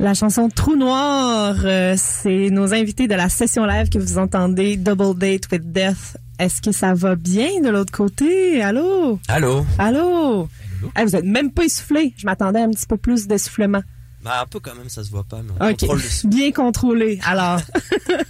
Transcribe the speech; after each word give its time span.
La 0.00 0.14
chanson 0.14 0.48
Trou 0.48 0.76
Noir, 0.76 1.56
euh, 1.62 1.94
c'est 1.98 2.48
nos 2.48 2.72
invités 2.72 3.06
de 3.06 3.14
la 3.14 3.28
session 3.28 3.66
live 3.66 3.90
que 3.90 3.98
vous 3.98 4.16
entendez, 4.16 4.78
Double 4.78 5.14
Date 5.14 5.52
with 5.52 5.72
Death. 5.72 6.16
Est-ce 6.38 6.62
que 6.62 6.72
ça 6.72 6.94
va 6.94 7.16
bien 7.16 7.60
de 7.62 7.68
l'autre 7.68 7.92
côté? 7.92 8.62
Allô? 8.62 9.20
Allô? 9.28 9.66
Allô? 9.78 10.48
Vous 10.96 11.16
êtes 11.16 11.24
même 11.26 11.52
pas 11.52 11.66
essoufflé. 11.66 12.14
Je 12.16 12.24
m'attendais 12.24 12.60
à 12.60 12.62
un 12.62 12.70
petit 12.70 12.86
peu 12.86 12.96
plus 12.96 13.26
d'essoufflement. 13.26 13.82
Bah, 14.24 14.40
un 14.40 14.46
peu 14.46 14.58
quand 14.58 14.74
même, 14.74 14.88
ça 14.88 15.04
se 15.04 15.10
voit 15.10 15.24
pas, 15.24 15.42
mais 15.42 15.52
on 15.60 15.68
contrôle 15.68 15.98
le. 15.98 16.28
Bien 16.28 16.50
contrôlé. 16.50 17.20
Alors, 17.26 17.60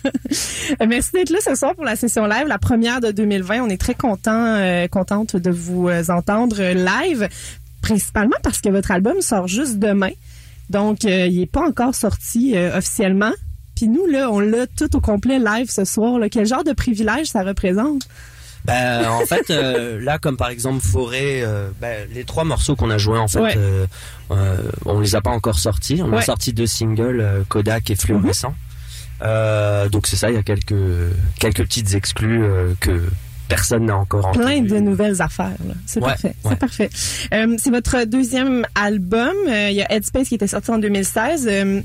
merci 0.88 1.12
d'être 1.12 1.30
là 1.30 1.38
ce 1.40 1.54
soir 1.54 1.76
pour 1.76 1.84
la 1.84 1.94
session 1.94 2.26
live, 2.26 2.48
la 2.48 2.58
première 2.58 3.00
de 3.00 3.12
2020. 3.12 3.62
On 3.62 3.68
est 3.68 3.80
très 3.80 3.94
content, 3.94 4.56
euh, 4.56 4.88
contente 4.88 5.36
de 5.36 5.50
vous 5.52 5.88
euh, 5.88 6.02
entendre 6.08 6.60
live, 6.60 7.28
principalement 7.80 8.38
parce 8.42 8.60
que 8.60 8.70
votre 8.70 8.90
album 8.90 9.20
sort 9.20 9.46
juste 9.46 9.78
demain. 9.78 10.10
Donc, 10.70 11.04
euh, 11.04 11.26
il 11.26 11.42
est 11.42 11.50
pas 11.50 11.66
encore 11.68 11.94
sorti 11.94 12.56
euh, 12.56 12.78
officiellement. 12.78 13.32
Puis 13.76 13.88
nous, 13.88 14.06
là, 14.06 14.30
on 14.30 14.40
l'a 14.40 14.66
tout 14.66 14.94
au 14.96 15.00
complet 15.00 15.38
live 15.38 15.70
ce 15.70 15.84
soir. 15.84 16.18
Là. 16.18 16.28
Quel 16.28 16.46
genre 16.46 16.64
de 16.64 16.72
privilège 16.72 17.26
ça 17.26 17.42
représente? 17.42 18.06
Ben, 18.66 19.08
en 19.08 19.24
fait, 19.26 19.50
euh, 19.50 19.98
là, 20.02 20.18
comme 20.18 20.36
par 20.36 20.50
exemple 20.50 20.84
Forêt, 20.84 21.42
euh, 21.42 21.70
ben, 21.80 22.06
les 22.12 22.24
trois 22.24 22.44
morceaux 22.44 22.76
qu'on 22.76 22.90
a 22.90 22.98
joués, 22.98 23.18
en 23.18 23.26
fait, 23.26 23.40
Ouais. 23.40 23.54
euh, 23.56 23.86
euh, 24.30 24.56
on 24.84 25.00
les 25.00 25.14
a 25.16 25.20
pas 25.22 25.30
encore 25.30 25.58
sortis. 25.58 26.00
On 26.04 26.10
Ouais. 26.10 26.18
a 26.18 26.22
sorti 26.22 26.52
deux 26.52 26.66
singles, 26.66 27.20
euh, 27.20 27.42
Kodak 27.48 27.90
et 27.90 27.96
Fluorescent. 27.96 28.54
Euh, 29.22 29.88
donc 29.88 30.06
c'est 30.06 30.16
ça, 30.16 30.30
il 30.30 30.34
y 30.34 30.38
a 30.38 30.42
quelques 30.42 30.74
quelques 31.38 31.62
petites 31.64 31.94
exclus 31.94 32.42
euh, 32.42 32.72
que 32.80 33.02
personne 33.50 33.84
n'a 33.86 33.96
encore 33.98 34.24
entendu. 34.26 34.38
Plein 34.46 34.60
de 34.62 34.78
nouvelles 34.78 35.20
affaires. 35.20 35.56
là. 35.68 35.74
C'est 35.84 36.00
Ouais, 36.00 36.06
parfait. 36.08 36.28
ouais. 36.44 36.50
C'est 36.50 36.58
parfait. 36.58 36.90
Euh, 37.34 37.56
c'est 37.58 37.70
votre 37.70 38.04
deuxième 38.06 38.64
album. 38.74 39.34
Euh, 39.48 39.68
Il 39.70 39.76
y 39.76 39.82
a 39.82 39.92
Headspace 39.92 40.28
qui 40.28 40.36
était 40.36 40.46
sorti 40.46 40.70
en 40.70 40.78
2016. 40.78 41.46
Euh, 41.50 41.80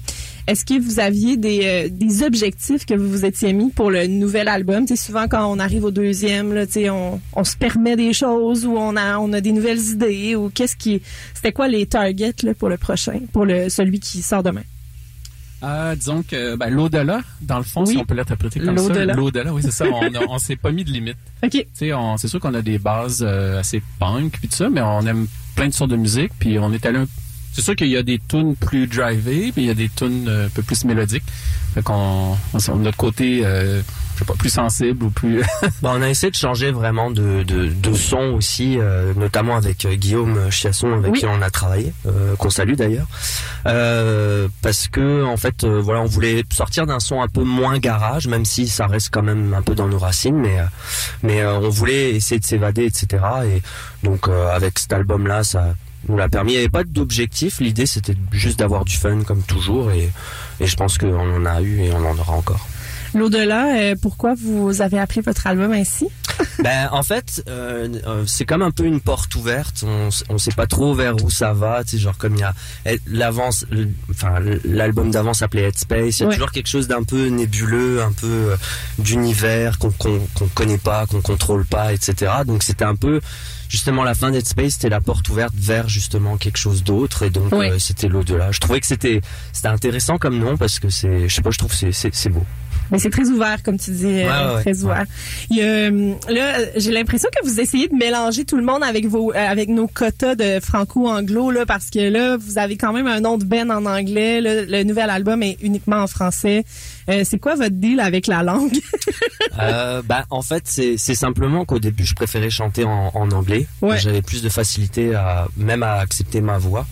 Est-ce 0.48 0.64
que 0.64 0.80
vous 0.80 1.00
aviez 1.00 1.38
des, 1.38 1.62
euh, 1.64 1.90
des 1.92 2.22
objectifs 2.24 2.86
que 2.86 2.94
vous 2.94 3.10
vous 3.10 3.26
étiez 3.26 3.52
mis 3.52 3.72
pour 3.72 3.90
le 3.90 4.06
nouvel 4.06 4.48
album? 4.48 4.86
Tu 4.86 4.96
sais, 4.96 5.04
souvent, 5.08 5.28
quand 5.28 5.46
on 5.52 5.58
arrive 5.60 5.84
au 5.86 5.92
deuxième, 5.92 6.54
là, 6.54 6.68
tu 6.68 6.74
sais, 6.74 6.90
on, 6.92 7.20
on 7.36 7.44
se 7.44 7.58
permet 7.58 7.96
des 7.96 8.14
choses 8.14 8.64
ou 8.66 8.78
on 8.78 8.96
a, 8.96 9.18
on 9.18 9.34
a 9.34 9.42
des 9.42 9.52
nouvelles 9.52 9.82
idées 9.90 10.36
ou 10.36 10.50
qu'est-ce 10.54 10.76
qui... 10.76 11.02
C'était 11.34 11.52
quoi 11.52 11.68
les 11.68 11.88
targets 11.88 12.36
là, 12.44 12.54
pour 12.54 12.70
le 12.70 12.78
prochain, 12.78 13.20
pour 13.34 13.46
le 13.46 13.70
celui 13.70 14.00
qui 14.00 14.22
sort 14.22 14.44
demain? 14.44 14.62
Euh, 15.64 15.96
disons 15.96 16.22
que 16.24 16.56
ben, 16.56 16.70
l'au-delà, 16.70 17.22
dans 17.42 17.58
le 17.58 17.64
fond, 17.64 17.84
Oui. 17.86 17.94
si 17.94 17.98
on 17.98 18.06
peut 18.06 18.14
l'interpréter 18.14 18.60
comme 18.60 18.78
ça. 18.78 19.06
L'au-delà. 19.06 19.54
Oui, 19.54 19.62
c'est 19.64 19.72
ça. 19.72 19.86
On 20.28 20.38
s'est 20.40 20.56
pas 20.58 20.72
mis 20.72 20.84
de 20.84 20.92
limite. 20.92 21.18
OK. 21.44 21.52
Tu 21.52 21.66
sais, 21.74 21.94
on- 21.94 22.18
c'est 22.18 22.28
sûr 22.28 22.40
qu'on 22.40 22.54
a 22.54 22.62
des 22.62 22.78
bases 22.78 23.24
euh, 23.28 23.60
assez 23.60 23.82
punk 24.00 24.34
puis 24.40 24.48
tout 24.48 24.56
ça, 24.56 24.70
mais 24.70 24.82
on 24.82 25.02
aime 25.08 25.28
plein 25.56 25.68
de 25.68 25.74
sortes 25.74 25.92
de 25.92 25.96
musique. 25.96 26.32
Puis 26.38 26.60
on 26.60 26.72
est 26.74 26.86
allé 26.86 27.00
un- 27.00 27.08
C'est 27.54 27.62
sûr 27.62 27.76
qu'il 27.78 27.88
y 27.88 27.96
a 27.96 28.04
des 28.04 28.20
tunes 28.20 28.56
plus 28.58 28.86
drivées, 28.86 29.52
puis 29.54 29.64
il 29.64 29.68
y 29.68 29.70
a 29.70 29.74
des 29.74 29.88
tunes 29.90 30.28
euh, 30.28 30.48
un 30.48 30.50
peu 30.50 30.62
plus 30.62 30.84
mélodiques. 30.84 31.24
Fait 31.74 31.82
qu'on, 31.82 31.94
on, 31.94 32.38
on 32.54 32.74
a 32.74 32.76
notre 32.80 32.98
côté, 32.98 33.42
euh, 33.46 33.82
je 34.16 34.20
sais 34.20 34.26
pas, 34.26 34.34
plus 34.34 34.50
sensible 34.50 35.04
ou 35.06 35.10
plus. 35.10 35.42
Bah, 35.82 35.92
on 35.94 36.02
a 36.02 36.10
essayé 36.10 36.32
de 36.32 36.36
changer 36.36 36.72
vraiment 36.72 37.12
de, 37.12 37.44
de, 37.44 37.68
de 37.68 37.94
son 37.94 38.34
aussi, 38.34 38.78
euh, 38.80 39.14
notamment 39.16 39.56
avec 39.58 39.86
euh, 39.86 39.96
Guillaume 39.96 40.50
Chiasson 40.50 40.92
avec 40.94 41.14
Oui. 41.14 41.20
qui 41.20 41.26
on 41.26 41.42
a 41.42 41.50
travaillé, 41.50 41.94
euh, 42.08 42.36
qu'on 42.38 42.50
salue 42.50 42.74
d'ailleurs, 42.76 43.08
Euh, 43.68 44.48
parce 44.62 44.88
que 44.88 45.24
en 45.26 45.38
fait, 45.38 45.64
euh, 45.64 45.82
voilà, 45.82 46.02
on 46.02 46.06
voulait 46.06 46.44
sortir 46.54 46.86
d'un 46.86 47.00
son 47.00 47.22
un 47.22 47.28
peu 47.28 47.44
moins 47.44 47.78
garage, 47.80 48.28
même 48.28 48.46
si 48.46 48.68
ça 48.68 48.88
reste 48.88 49.10
quand 49.12 49.24
même 49.24 49.54
un 49.54 49.62
peu 49.62 49.76
dans 49.76 49.88
nos 49.88 49.98
racines, 50.00 50.38
mais 50.38 50.58
mais 51.24 51.42
euh, 51.42 51.58
on 51.60 51.70
voulait 51.70 52.12
essayer 52.12 52.40
de 52.40 52.46
s'évader, 52.46 52.86
etc. 52.86 53.24
Et 53.46 53.62
donc 54.04 54.28
euh, 54.28 54.48
avec 54.56 54.78
cet 54.80 54.94
album-là, 54.94 55.44
ça 55.44 55.74
nous 56.08 56.18
l'a 56.18 56.30
permis. 56.30 56.52
Il 56.52 56.56
n'y 56.56 56.60
avait 56.60 56.70
pas 56.70 56.84
d'objectif. 56.84 57.60
L'idée, 57.60 57.88
c'était 57.88 58.16
juste 58.32 58.60
d'avoir 58.60 58.86
du 58.86 58.96
fun 58.96 59.24
comme 59.24 59.42
toujours, 59.42 59.92
et 59.92 60.12
et 60.60 60.68
je 60.68 60.76
pense 60.76 60.98
qu'on 60.98 61.36
en 61.36 61.46
a 61.46 61.62
eu 61.62 61.80
et 61.82 61.92
on 61.92 62.06
en 62.08 62.18
aura 62.18 62.34
encore. 62.34 62.68
L'au-delà, 63.16 63.76
euh, 63.78 63.96
pourquoi 64.02 64.34
vous 64.36 64.82
avez 64.82 65.00
appelé 65.00 65.22
votre 65.22 65.48
album 65.48 65.72
ainsi? 65.72 66.08
Ben 66.64 66.90
en 66.92 67.04
fait, 67.04 67.44
euh, 67.48 67.88
euh, 68.08 68.24
c'est 68.28 68.46
comme 68.46 68.62
un 68.62 68.72
peu 68.72 68.84
une 68.86 69.00
porte 69.00 69.34
ouverte. 69.36 69.84
On, 69.88 70.10
on 70.30 70.38
sait 70.38 70.52
pas 70.52 70.68
trop 70.68 70.94
vers 70.94 71.16
où 71.24 71.30
ça 71.30 71.54
va. 71.54 71.84
Tu 71.84 71.92
sais, 71.92 71.98
genre 71.98 72.18
comme 72.18 72.36
il 72.36 72.40
y 72.40 72.44
a 72.44 72.54
eh, 72.86 73.00
l'avance, 73.08 73.66
enfin 74.10 74.36
l'album 74.66 75.12
d'avant 75.12 75.34
s'appelait 75.34 75.64
Headspace. 75.64 76.20
Il 76.20 76.24
y 76.24 76.26
a 76.26 76.28
Ouais. 76.28 76.34
toujours 76.34 76.52
quelque 76.52 76.68
chose 76.68 76.88
d'un 76.88 77.04
peu 77.04 77.28
nébuleux, 77.28 78.02
un 78.02 78.12
peu 78.12 78.28
euh, 78.28 78.56
d'univers 79.00 79.78
qu'on 79.80 79.92
qu'on 79.92 80.20
qu'on 80.34 80.48
connaît 80.48 80.78
pas, 80.78 81.06
qu'on 81.06 81.22
contrôle 81.22 81.66
pas, 81.66 81.94
etc. 81.94 82.32
Donc 82.46 82.64
c'était 82.64 82.86
un 82.86 82.96
peu 82.96 83.22
justement 83.70 84.04
la 84.04 84.16
fin 84.16 84.32
d'Headspace, 84.32 84.74
c'était 84.74 84.90
la 84.90 85.02
porte 85.02 85.28
ouverte 85.30 85.54
vers 85.56 85.88
justement 85.88 86.36
quelque 86.38 86.58
chose 86.58 86.84
d'autre 86.84 87.24
et 87.24 87.30
donc 87.30 87.54
euh, 87.54 87.80
c'était 87.80 88.08
l'au-delà. 88.10 88.52
Je 88.52 88.60
trouvais 88.60 88.80
que 88.82 88.88
c'était 88.88 89.22
c'était 89.54 89.68
intéressant 89.70 90.18
comme 90.18 90.38
nom 90.40 90.58
parce 90.58 90.80
que 90.80 90.90
c'est, 90.90 91.30
je 91.30 91.34
sais 91.36 91.42
pas, 91.42 91.52
je 91.52 91.58
trouve 91.60 91.74
c'est 91.74 91.92
c'est 91.94 92.30
beau. 92.30 92.44
Mais 92.92 93.00
c'est 93.00 93.10
très 93.10 93.30
ouvert, 93.30 93.62
comme 93.64 93.78
tu 93.80 93.92
dis, 93.92 94.06
euh, 94.06 94.26
Ouais, 94.50 94.56
ouais, 94.56 94.62
très 94.62 94.84
ouvert. 94.84 95.06
Il 95.50 95.58
y 95.58 95.62
a, 95.62 95.66
euh, 95.66 96.14
là, 96.30 96.60
euh, 96.60 96.66
j'ai 96.76 96.92
l'impression 96.92 97.30
que 97.36 97.48
vous 97.48 97.60
essayez 97.60 97.88
de 97.88 97.96
mélanger 97.96 98.46
tout 98.46 98.58
le 98.58 98.64
monde 98.64 98.84
avec 98.84 99.08
vos, 99.08 99.32
euh, 99.32 99.36
avec 99.36 99.70
nos 99.70 99.88
quotas 99.88 100.36
de 100.36 100.60
franco-anglo, 100.62 101.52
là, 101.52 101.66
parce 101.66 101.90
que 101.90 102.10
là, 102.10 102.38
vous 102.38 102.58
avez 102.58 102.78
quand 102.78 102.94
même 102.94 103.08
un 103.08 103.20
nom 103.22 103.38
de 103.38 103.46
Ben 103.46 103.72
en 103.72 103.86
anglais. 103.86 104.42
là, 104.42 104.64
le 104.66 104.84
nouvel 104.84 105.10
album 105.10 105.42
est 105.44 105.58
uniquement 105.62 105.98
en 105.98 106.08
français. 106.08 106.64
Euh, 107.10 107.22
c'est 107.24 107.38
quoi 107.40 107.56
votre 107.56 107.76
deal 107.76 108.00
avec 108.00 108.28
la 108.28 108.44
langue? 108.44 108.78
Euh, 109.58 110.02
bah 110.04 110.26
en 110.32 110.42
fait 110.42 110.64
c'est 110.66 110.96
c'est 110.98 111.16
simplement 111.16 111.64
qu'au 111.64 111.80
début 111.80 112.04
je 112.04 112.14
préférais 112.14 112.50
chanter 112.50 112.84
en, 112.84 113.12
en 113.14 113.32
anglais. 113.32 113.68
Ouais. 113.82 113.98
J'avais 113.98 114.22
plus 114.22 114.44
de 114.44 114.50
facilité 114.50 115.16
à 115.16 115.48
même 115.56 115.82
à 115.82 115.94
accepter 116.00 116.42
ma 116.42 116.58
voix. 116.58 116.86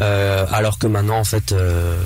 Euh, 0.00 0.44
alors 0.50 0.78
que 0.80 0.88
maintenant 0.88 1.18
en 1.18 1.24
fait 1.24 1.52
euh, 1.52 1.96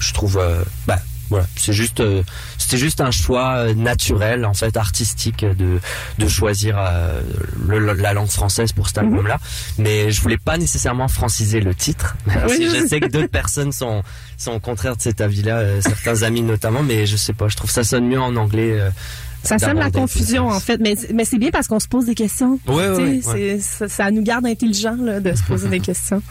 je 0.00 0.12
trouve 0.12 0.36
euh, 0.38 0.62
bah 0.86 0.98
voilà 1.30 1.46
c'est 1.56 1.72
juste 1.72 2.00
euh, 2.00 2.22
c'était 2.58 2.76
juste 2.76 3.00
un 3.00 3.10
choix 3.10 3.54
euh, 3.56 3.74
naturel 3.74 4.44
en 4.44 4.54
fait 4.54 4.76
artistique 4.76 5.44
de 5.44 5.78
de 6.18 6.28
choisir 6.28 6.76
euh, 6.78 7.20
le- 7.66 7.92
la 7.94 8.12
langue 8.12 8.28
française 8.28 8.72
pour 8.72 8.88
cet 8.88 8.98
album 8.98 9.26
là 9.26 9.38
mais 9.78 10.10
je 10.10 10.20
voulais 10.20 10.36
pas 10.38 10.58
nécessairement 10.58 11.08
franciser 11.08 11.60
le 11.60 11.74
titre 11.74 12.16
même 12.26 12.40
Oui, 12.48 12.56
si 12.56 12.68
je 12.68 12.86
sais 12.86 13.00
que 13.00 13.08
d'autres 13.08 13.28
personnes 13.28 13.72
sont 13.72 14.02
sont 14.36 14.52
au 14.52 14.60
contraire 14.60 14.96
de 14.96 15.02
cet 15.02 15.20
avis 15.20 15.42
là 15.42 15.80
certains 15.80 16.22
amis 16.22 16.42
notamment 16.42 16.82
mais 16.82 17.06
je 17.06 17.16
sais 17.16 17.32
pas 17.32 17.48
je 17.48 17.56
trouve 17.56 17.70
ça 17.70 17.84
sonne 17.84 18.06
mieux 18.06 18.20
en 18.20 18.36
anglais 18.36 18.72
euh, 18.80 18.90
Ça 19.42 19.58
sème 19.58 19.78
la 19.78 19.90
confusion, 19.90 20.48
en 20.48 20.58
fait. 20.58 20.78
Mais, 20.80 20.94
mais 21.12 21.26
c'est 21.26 21.36
bien 21.36 21.50
parce 21.50 21.68
qu'on 21.68 21.78
se 21.78 21.86
pose 21.86 22.06
des 22.06 22.14
questions. 22.14 22.58
Ouais, 22.66 23.20
c'est- 23.22 23.60
Ça, 23.60 23.88
ça 23.88 24.10
nous 24.10 24.22
garde 24.22 24.46
intelligents 24.46 24.96
là, 24.98 25.20
de 25.20 25.34
se 25.36 25.42
poser 25.42 25.68
des 25.68 25.80
questions. 25.90 26.22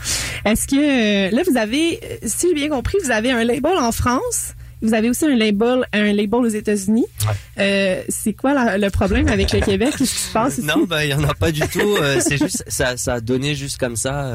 Est-ce 0.45 0.65
que 0.67 0.75
euh, 0.75 1.29
là 1.29 1.43
vous 1.47 1.55
avez, 1.55 2.00
euh, 2.03 2.15
si 2.25 2.47
j'ai 2.47 2.55
bien 2.55 2.69
compris, 2.69 2.97
vous 3.03 3.12
avez 3.12 3.29
un 3.31 3.43
label 3.43 3.77
en 3.79 3.91
France, 3.91 4.53
vous 4.83 4.93
avez 4.93 5.09
aussi 5.09 5.25
un 5.25 5.35
label, 5.35 5.85
un 5.93 6.11
label 6.13 6.41
aux 6.41 6.47
États-Unis. 6.47 7.05
Ouais. 7.25 7.33
Euh, 7.59 8.03
c'est 8.09 8.33
quoi 8.33 8.53
la- 8.53 8.77
le 8.77 8.89
problème 8.89 9.27
avec 9.29 9.51
le 9.53 9.61
Québec? 9.61 9.95
Qu'est-ce 9.97 10.13
qui 10.13 10.19
se 10.19 10.31
passe 10.33 10.57
ici? 10.59 10.67
Non, 10.67 10.83
bah 10.85 11.03
il 11.05 11.11
y 11.11 11.13
en 11.13 11.23
a 11.23 11.33
pas 11.33 11.51
du 11.51 11.61
tout. 11.61 11.95
euh, 12.01 12.19
c'est 12.19 12.37
juste 12.37 12.63
ça, 12.67 12.97
ça 12.97 13.15
a 13.15 13.19
donné 13.21 13.55
juste 13.55 13.77
comme 13.77 13.95
ça. 13.95 14.25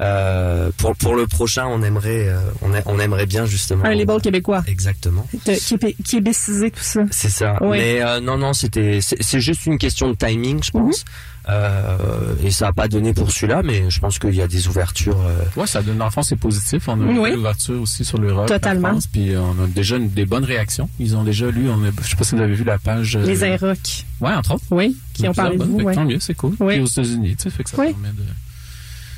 euh, 0.00 0.70
pour 0.76 0.94
pour 0.96 1.14
le 1.14 1.26
prochain, 1.26 1.66
on 1.66 1.82
aimerait, 1.82 2.28
on, 2.62 2.72
a- 2.74 2.82
on 2.86 2.98
aimerait 2.98 3.26
bien 3.26 3.46
justement. 3.46 3.84
Un 3.84 3.94
label 3.94 4.20
québécois, 4.20 4.62
Exactement. 4.66 5.26
de- 5.46 5.52
québé- 5.52 5.96
québécisé 6.08 6.70
tout 6.70 6.82
ça. 6.82 7.02
C'est 7.10 7.30
ça. 7.30 7.62
Ouais. 7.62 7.78
Mais 8.02 8.20
non, 8.20 8.36
non, 8.36 8.52
c'était, 8.52 9.00
c'est 9.00 9.22
c'est 9.22 9.40
juste 9.40 9.66
une 9.66 9.78
question 9.78 10.10
de 10.10 10.14
timing, 10.14 10.62
je 10.62 10.70
Mhm. 10.76 10.84
pense. 10.86 11.04
Euh, 11.48 12.34
et 12.44 12.50
ça 12.50 12.68
a 12.68 12.72
pas 12.72 12.86
donné 12.86 13.14
pour 13.14 13.32
celui-là, 13.32 13.62
mais 13.64 13.90
je 13.90 13.98
pense 13.98 14.18
qu'il 14.18 14.34
y 14.34 14.42
a 14.42 14.46
des 14.46 14.68
ouvertures. 14.68 15.18
euh, 15.26 15.42
ouais, 15.60 15.66
ça 15.66 15.82
donne, 15.82 15.96
dans 15.98 16.04
le 16.04 16.10
fond, 16.10 16.22
c'est 16.22 16.36
positif. 16.36 16.86
On 16.88 16.92
a 17.00 17.04
une 17.10 17.18
Oui. 17.18 17.30
belle 17.30 17.38
ouverture 17.38 17.80
aussi 17.80 18.04
sur 18.04 18.18
l'Europe. 18.18 18.46
Totalement. 18.46 18.88
La 18.88 18.94
France, 18.94 19.06
puis 19.06 19.32
on 19.36 19.64
a 19.64 19.66
déjà 19.66 19.96
une- 19.96 20.10
des 20.10 20.26
bonnes 20.26 20.44
réactions. 20.44 20.88
Ils 20.98 21.16
ont 21.16 21.24
déjà 21.24 21.50
lu, 21.50 21.68
on 21.70 21.82
a, 21.84 21.90
je 22.02 22.08
sais 22.08 22.16
pas 22.16 22.24
si 22.24 22.34
vous 22.34 22.42
avez 22.42 22.54
vu 22.54 22.64
la 22.64 22.78
page. 22.78 23.16
euh, 23.16 23.24
Les 23.24 23.42
Inrocks, 23.42 24.04
Ouais, 24.20 24.32
entre 24.32 24.54
autres. 24.54 24.64
oui, 24.70 24.96
qui 25.14 25.26
ont 25.28 25.32
parlé 25.34 25.56
de 25.56 25.64
vous. 25.64 25.78
que 25.78 25.82
ouais. 25.84 25.94
Tant 25.94 26.04
mieux, 26.04 26.20
c'est 26.20 26.34
cool. 26.34 26.54
Oui. 26.60 26.74
Puis 26.74 26.82
aux 26.82 26.86
États-Unis, 26.86 27.36
tu 27.36 27.44
sais, 27.44 27.50
fait 27.50 27.64
que 27.64 27.70
ça 27.70 27.76
Oui. 27.80 27.92
permet 27.92 28.08
de. 28.08 28.22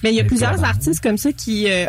Mais 0.05 0.11
il 0.11 0.17
y 0.17 0.21
a 0.21 0.25
plusieurs 0.25 0.63
artistes 0.65 1.01
comme 1.03 1.19
ça 1.19 1.33
qui 1.33 1.71
euh, 1.71 1.87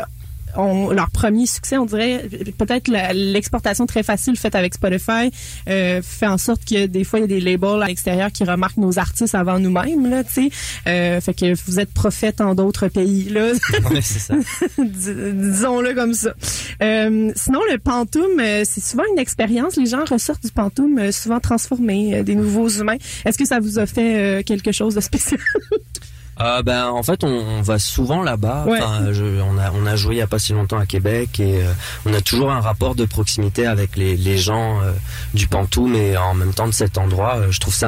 ont 0.57 0.89
leur 0.91 1.10
premier 1.10 1.45
succès, 1.45 1.77
on 1.77 1.86
dirait 1.86 2.27
peut-être 2.57 2.89
l'exportation 3.13 3.86
très 3.86 4.03
facile 4.03 4.38
faite 4.38 4.55
avec 4.55 4.74
Spotify 4.74 5.31
euh, 5.69 6.01
fait 6.01 6.27
en 6.27 6.38
sorte 6.38 6.65
que 6.65 6.86
des 6.86 7.03
fois 7.03 7.19
il 7.19 7.24
y 7.24 7.25
a 7.25 7.27
des 7.27 7.39
labels 7.39 7.81
à 7.81 7.88
l'extérieur 7.88 8.31
qui 8.31 8.43
remarquent 8.43 8.77
nos 8.77 9.00
artistes 9.00 9.36
avant 9.36 9.60
nous-mêmes 9.60 10.10
là, 10.10 10.24
tu 10.24 10.33
sais. 10.33 10.50
Euh, 10.88 11.22
fait 11.22 11.33
que 11.33 11.53
vous 11.65 11.79
êtes 11.79 11.93
prophète 11.93 12.41
en 12.41 12.55
d'autres 12.55 12.88
pays 12.88 13.29
là, 13.29 13.51
ouais, 13.91 14.01
c'est 14.01 14.19
ça. 14.19 14.36
Dis- 14.77 15.33
disons-le 15.33 15.93
comme 15.93 16.13
ça. 16.13 16.33
Euh, 16.81 17.31
sinon 17.36 17.60
le 17.72 17.77
pantoum, 17.77 18.39
euh, 18.39 18.63
c'est 18.65 18.83
souvent 18.83 19.03
une 19.12 19.19
expérience. 19.19 19.75
Les 19.77 19.86
gens 19.86 20.03
ressortent 20.10 20.43
du 20.43 20.51
pantoum 20.51 20.98
euh, 21.00 21.12
souvent 21.12 21.39
transformés, 21.39 22.15
euh, 22.15 22.24
des 22.24 22.36
nouveaux 22.36 22.69
humains. 22.69 22.98
Est-ce 23.25 23.38
que 23.38 23.45
ça 23.45 23.60
vous 23.60 23.79
a 23.79 23.86
fait 23.86 24.15
euh, 24.39 24.43
quelque 24.43 24.72
chose 24.72 24.95
de 24.95 25.01
spécial? 25.01 25.39
euh, 26.43 26.62
ben 26.63 26.88
en 26.88 27.03
fait 27.03 27.23
on, 27.23 27.27
on 27.27 27.62
va 27.62 27.79
souvent 27.79 28.21
là-bas. 28.21 28.65
Ouais. 28.67 28.79
Enfin, 28.81 29.12
je- 29.12 29.41
on 29.41 29.57
a 29.57 29.71
on 29.71 29.85
a 29.85 29.95
joué 29.95 30.15
il 30.15 30.17
y 30.19 30.21
a 30.21 30.27
pas 30.27 30.39
si 30.39 30.53
longtemps 30.53 30.77
à 30.79 30.85
Québec 30.85 31.39
et 31.39 31.63
euh, 31.63 31.71
on 32.05 32.13
a 32.13 32.21
toujours 32.21 32.51
un 32.51 32.59
rapport 32.59 32.95
de 32.95 33.05
proximité 33.05 33.65
avec 33.65 33.95
les, 33.95 34.17
les 34.17 34.38
gens 34.38 34.81
euh, 34.81 34.91
du 35.33 35.47
Pantou, 35.47 35.88
mais 35.88 36.17
en 36.17 36.33
même 36.33 36.53
temps 36.53 36.67
de 36.67 36.73
cet 36.73 36.97
endroit, 36.97 37.38
euh, 37.38 37.47
je 37.51 37.59
trouve 37.59 37.73
que 37.79 37.85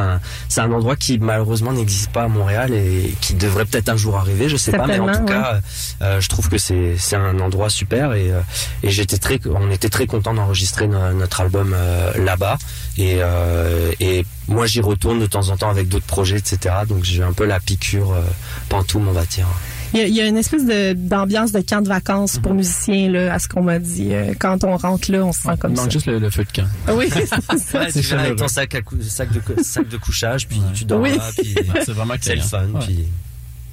c'est 0.50 0.62
un 0.62 0.72
endroit 0.72 0.96
qui 0.96 1.18
malheureusement 1.20 1.72
n'existe 1.74 2.12
pas 2.12 2.24
à 2.24 2.28
Montréal 2.28 2.74
et 2.74 3.14
qui 3.22 3.34
devrait 3.36 3.66
peut-être 3.66 3.90
un 3.90 3.98
jour 3.98 4.18
arriver. 4.18 4.50
Je 4.50 4.58
sais 4.58 4.72
pas, 4.72 4.88
mais 4.88 5.00
en 5.00 5.08
tout 5.20 5.26
cas, 5.26 5.60
euh, 6.02 6.20
je 6.22 6.30
trouve 6.30 6.50
que 6.50 6.58
c'est 6.58 6.96
c'est 6.98 7.16
un 7.16 7.40
endroit 7.40 7.70
super 7.70 8.14
et 8.14 8.32
euh, 8.32 8.40
et 8.84 8.90
j'étais 8.90 9.18
très 9.18 9.40
on 9.46 9.70
était 9.72 9.90
très 9.90 10.08
content 10.08 10.34
d'enregistrer 10.34 10.88
no- 10.88 11.14
notre 11.14 11.42
album 11.42 11.74
euh, 11.76 12.12
là-bas 12.24 12.58
et 12.98 13.18
euh, 13.20 13.92
et 14.00 14.26
moi 14.48 14.66
j'y 14.68 14.80
retourne 14.82 15.20
de 15.20 15.26
temps 15.26 15.50
en 15.50 15.58
temps 15.58 15.70
avec 15.70 15.88
d'autres 15.90 16.06
projets 16.06 16.38
etc. 16.38 16.74
Donc 16.88 17.04
j'ai 17.04 17.24
un 17.24 17.34
peu 17.34 17.46
la 17.46 17.60
piqûre 17.60 18.12
euh, 18.14 18.22
Pantoum 18.70 19.08
on 19.08 19.12
va 19.12 19.26
dire. 19.26 19.48
Il 19.94 20.00
y 20.00 20.04
a, 20.04 20.08
il 20.08 20.14
y 20.16 20.22
a 20.22 20.26
une 20.28 20.36
espèce 20.38 20.66
de 20.66 20.94
d'ambiance 20.94 21.52
de 21.54 21.62
camp 21.62 21.82
de 21.82 21.88
vacances 21.88 22.36
Mhm. 22.36 22.42
pour 22.42 22.54
musiciens 22.54 23.10
là, 23.12 23.34
à 23.34 23.40
ce 23.40 23.48
qu'on 23.48 23.62
m'a 23.64 23.80
dit. 23.80 24.14
Euh, 24.14 24.34
Quand 24.38 24.64
on 24.66 24.76
rentre 24.76 25.10
là, 25.12 25.24
on 25.24 25.32
se 25.32 25.42
sent 25.42 25.50
Il 25.54 25.58
comme 25.58 25.72
manque 25.74 25.86
ça. 25.86 25.90
juste 25.90 26.08
le, 26.08 26.20
le 26.20 26.30
feu 26.30 26.44
de 26.44 26.52
camp. 26.62 26.68
Ah 26.88 26.96
Oui, 26.96 27.08
c'est 27.14 27.26
ça. 27.28 27.38
Ouais, 27.80 27.88
c'est 27.92 28.02
tu 28.02 28.08
viens 28.08 28.20
avec 28.20 28.36
ton 28.36 28.48
sac 28.48 28.76
à 28.76 28.82
cou- 28.82 29.02
sac 29.02 29.32
de 29.32 29.40
cou- 29.40 29.64
sac 29.64 29.88
de 29.88 29.98
couchage 29.98 30.48
puis 30.48 30.58
Ouais. 30.60 30.66
tu 30.74 30.86
dors 30.86 31.00
Oui. 31.02 31.16
là 31.16 31.24
puis 31.38 31.56
C'est 31.86 31.92
vraiment 31.94 32.16
c'est 32.20 32.36
le 32.36 32.42
fun 32.42 32.64
Ouais. 32.74 32.82
puis 32.86 33.06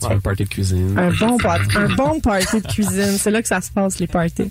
Tu 0.03 0.09
fais 0.09 0.15
un 0.15 0.21
party 0.21 0.45
de 0.45 0.49
cuisine. 0.49 0.99
Un 0.99 1.11
bon, 1.13 1.37
par- 1.39 1.61
un 1.77 1.95
bon 1.95 2.21
party 2.21 2.61
de 2.61 2.67
cuisine. 2.67 3.17
C'est 3.19 3.31
là 3.31 3.43
que 3.43 3.49
ça 3.49 3.61
se 3.61 3.71
passe, 3.71 3.99
les 3.99 4.07
parties. 4.07 4.51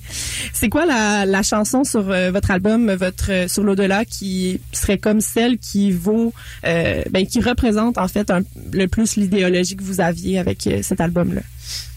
C'est 0.54 0.70
quoi 0.70 0.86
la, 0.86 1.26
la 1.26 1.44
chanson 1.44 1.84
sur 1.84 2.10
euh, 2.10 2.32
votre 2.32 2.52
album, 2.52 2.92
votre 2.94 3.32
euh, 3.32 3.48
sur 3.48 3.64
l'au-delà, 3.64 4.06
qui 4.06 4.60
serait 4.72 4.98
comme 4.98 5.22
celle 5.22 5.58
qui 5.58 5.92
vaut, 5.92 6.34
euh, 6.66 7.04
ben, 7.12 7.26
qui 7.26 7.42
représente 7.42 7.98
en 7.98 8.08
fait 8.08 8.30
un- 8.32 8.42
le 8.74 8.88
plus 8.88 9.16
l'idéologie 9.16 9.76
que 9.76 9.84
vous 9.84 10.02
aviez 10.02 10.40
avec 10.40 10.66
euh, 10.68 10.80
cet 10.82 11.02
album-là? 11.02 11.42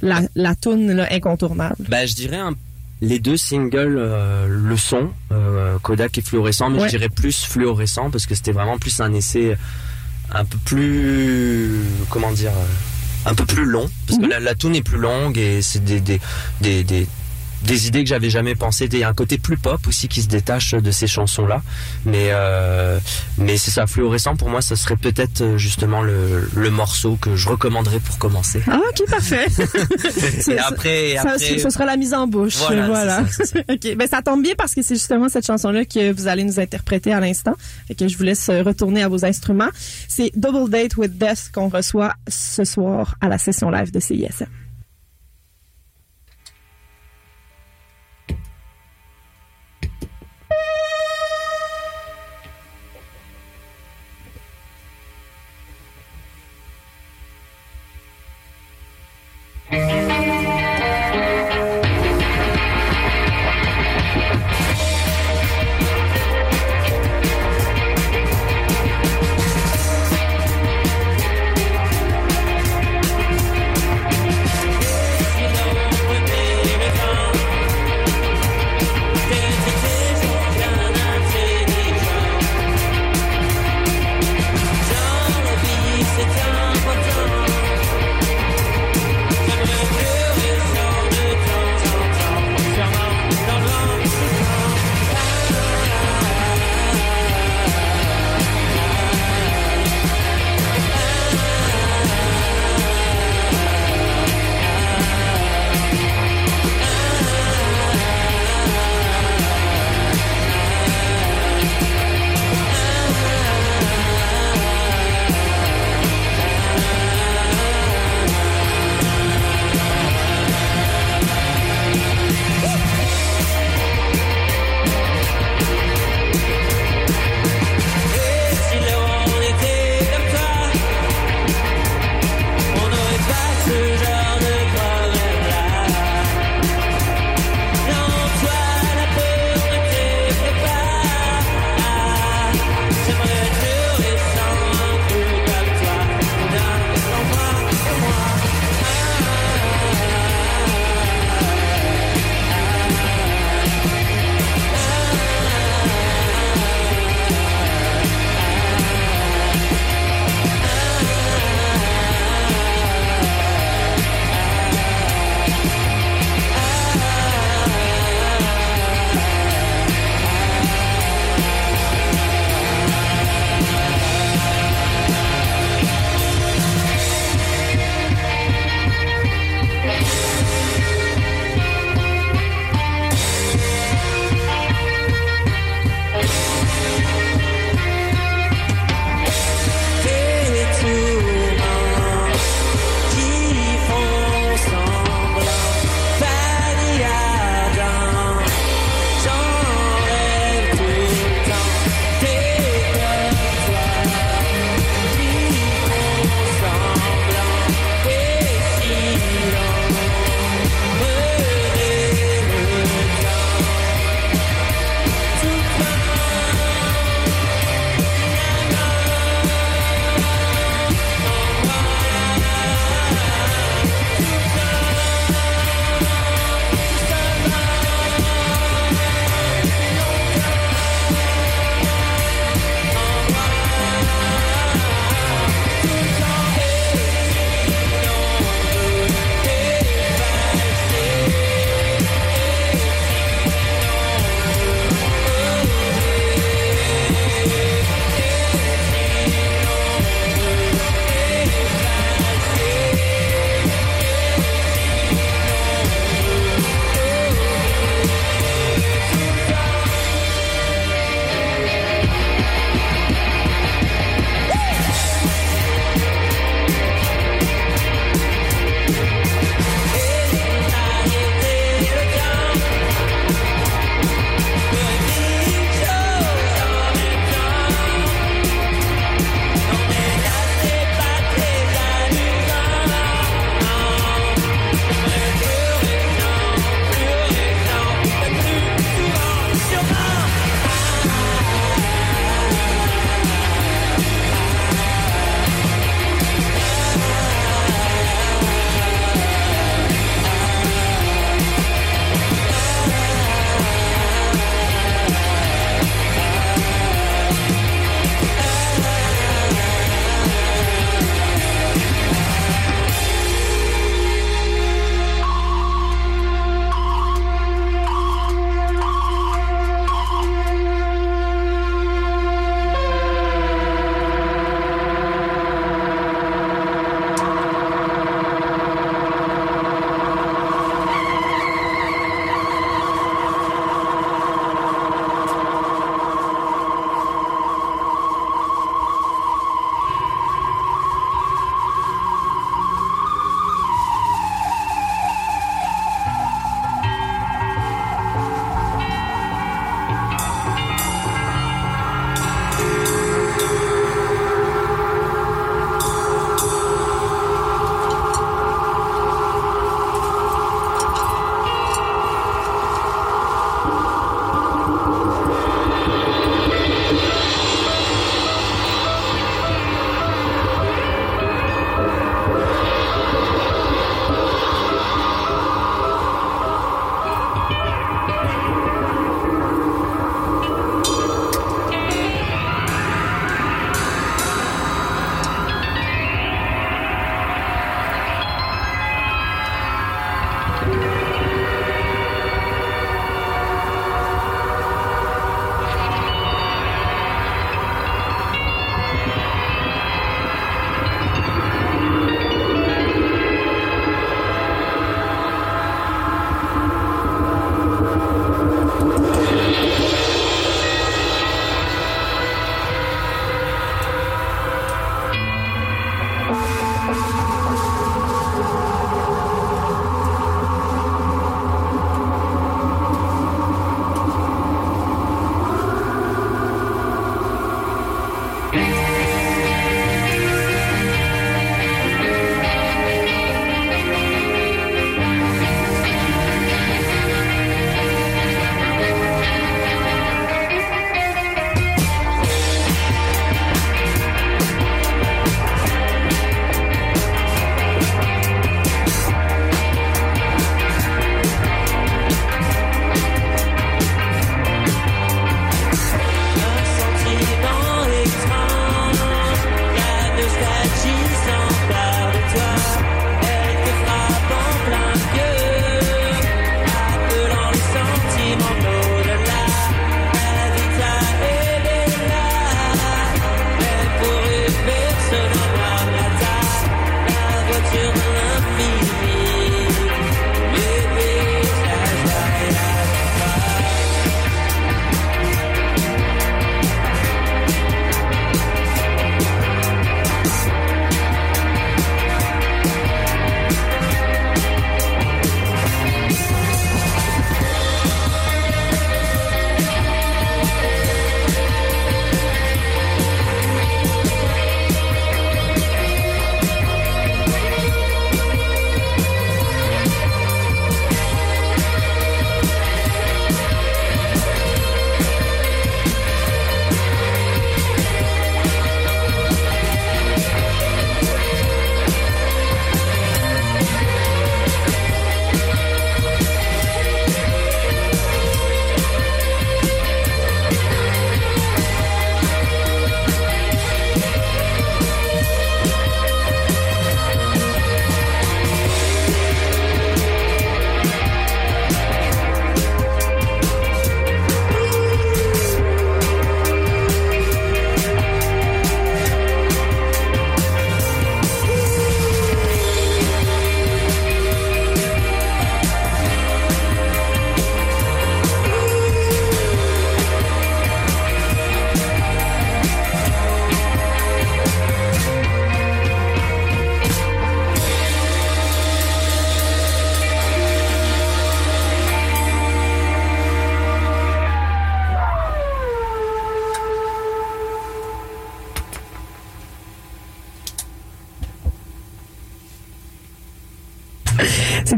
La, 0.02 0.20
la 0.34 0.54
toune 0.54 0.92
là, 0.92 1.08
incontournable. 1.10 1.76
Bah, 1.88 2.06
je 2.06 2.14
dirais 2.14 2.36
un- 2.38 2.54
les 3.00 3.18
deux 3.18 3.36
singles 3.36 3.96
euh, 3.98 4.46
le 4.48 4.76
son 4.76 5.10
euh, 5.32 5.76
Kodak 5.82 6.16
et 6.16 6.22
fluorescent, 6.22 6.70
mais 6.70 6.78
Ouais. 6.80 6.84
je 6.88 6.96
dirais 6.96 7.08
plus 7.08 7.44
fluorescent 7.44 8.10
parce 8.10 8.24
que 8.24 8.34
c'était 8.34 8.52
vraiment 8.52 8.78
plus 8.78 9.00
un 9.00 9.12
essai 9.12 9.56
un 10.32 10.44
peu 10.44 10.56
plus 10.64 11.70
comment 12.08 12.30
dire 12.32 12.52
euh, 12.52 12.64
un 13.26 13.34
peu 13.34 13.44
plus 13.46 13.64
long 13.64 13.88
parce 14.06 14.18
Mhm. 14.18 14.24
que 14.26 14.30
la, 14.30 14.40
la 14.40 14.54
tune 14.54 14.74
est 14.76 14.82
plus 14.82 14.98
longue 14.98 15.38
et 15.38 15.62
c'est 15.62 15.84
des 15.84 16.00
des, 16.00 16.20
des, 16.60 16.84
des 16.84 17.06
des 17.66 17.86
idées 17.88 18.02
que 18.04 18.08
j'avais 18.08 18.30
jamais 18.30 18.54
pensé. 18.54 18.88
Il 18.92 18.98
y 18.98 19.04
a 19.04 19.08
un 19.08 19.14
côté 19.14 19.38
plus 19.38 19.56
pop 19.56 19.86
aussi 19.86 20.08
qui 20.08 20.22
se 20.22 20.28
détache 20.28 20.72
de 20.74 20.90
ces 20.90 21.06
chansons-là. 21.06 21.62
Mais 22.04 22.28
euh, 22.30 22.98
mais 23.38 23.56
c'est 23.56 23.70
ça, 23.70 23.86
fluorescent 23.86 24.36
pour 24.36 24.48
moi, 24.50 24.62
ça 24.62 24.76
serait 24.76 24.96
peut-être 24.96 25.40
euh, 25.40 25.58
justement 25.58 26.02
le, 26.02 26.48
le 26.54 26.70
morceau 26.70 27.16
que 27.16 27.36
je 27.36 27.48
recommanderais 27.48 28.00
pour 28.00 28.18
commencer. 28.18 28.62
Ah, 28.70 28.78
ok, 28.90 29.08
parfait. 29.10 29.46
Et 30.50 30.58
après, 30.58 31.10
et 31.10 31.16
Ça, 31.16 31.32
après, 31.32 31.58
ce 31.58 31.70
sera 31.70 31.84
la 31.84 31.96
mise 31.96 32.14
en 32.14 32.26
bouche. 32.26 32.56
Voilà, 32.56 32.86
Voilà. 32.86 33.26
ça, 33.28 33.44
ben 33.96 34.08
ça 34.08 34.22
tombe 34.22 34.42
bien 34.42 34.54
parce 34.56 34.74
que 34.74 34.82
c'est 34.82 34.94
justement 34.94 35.28
cette 35.28 35.46
chanson-là 35.46 35.84
que 35.84 36.12
vous 36.12 36.28
allez 36.28 36.44
nous 36.44 36.60
interpréter 36.60 37.12
à 37.12 37.20
l'instant. 37.20 37.54
Fait 37.88 37.94
que 37.94 38.06
je 38.08 38.16
vous 38.16 38.24
laisse 38.24 38.48
euh, 38.48 38.62
retourner 38.62 39.02
à 39.02 39.08
vos 39.08 39.24
instruments. 39.24 39.70
C'est 40.08 40.30
Double 40.36 40.70
Date 40.70 40.96
with 40.96 41.16
Death 41.18 41.50
qu'on 41.52 41.68
reçoit 41.68 42.12
ce 42.28 42.64
soir 42.64 43.16
à 43.20 43.28
la 43.28 43.38
session 43.38 43.70
live 43.70 43.90
de 43.90 44.00
CISM. 44.00 44.46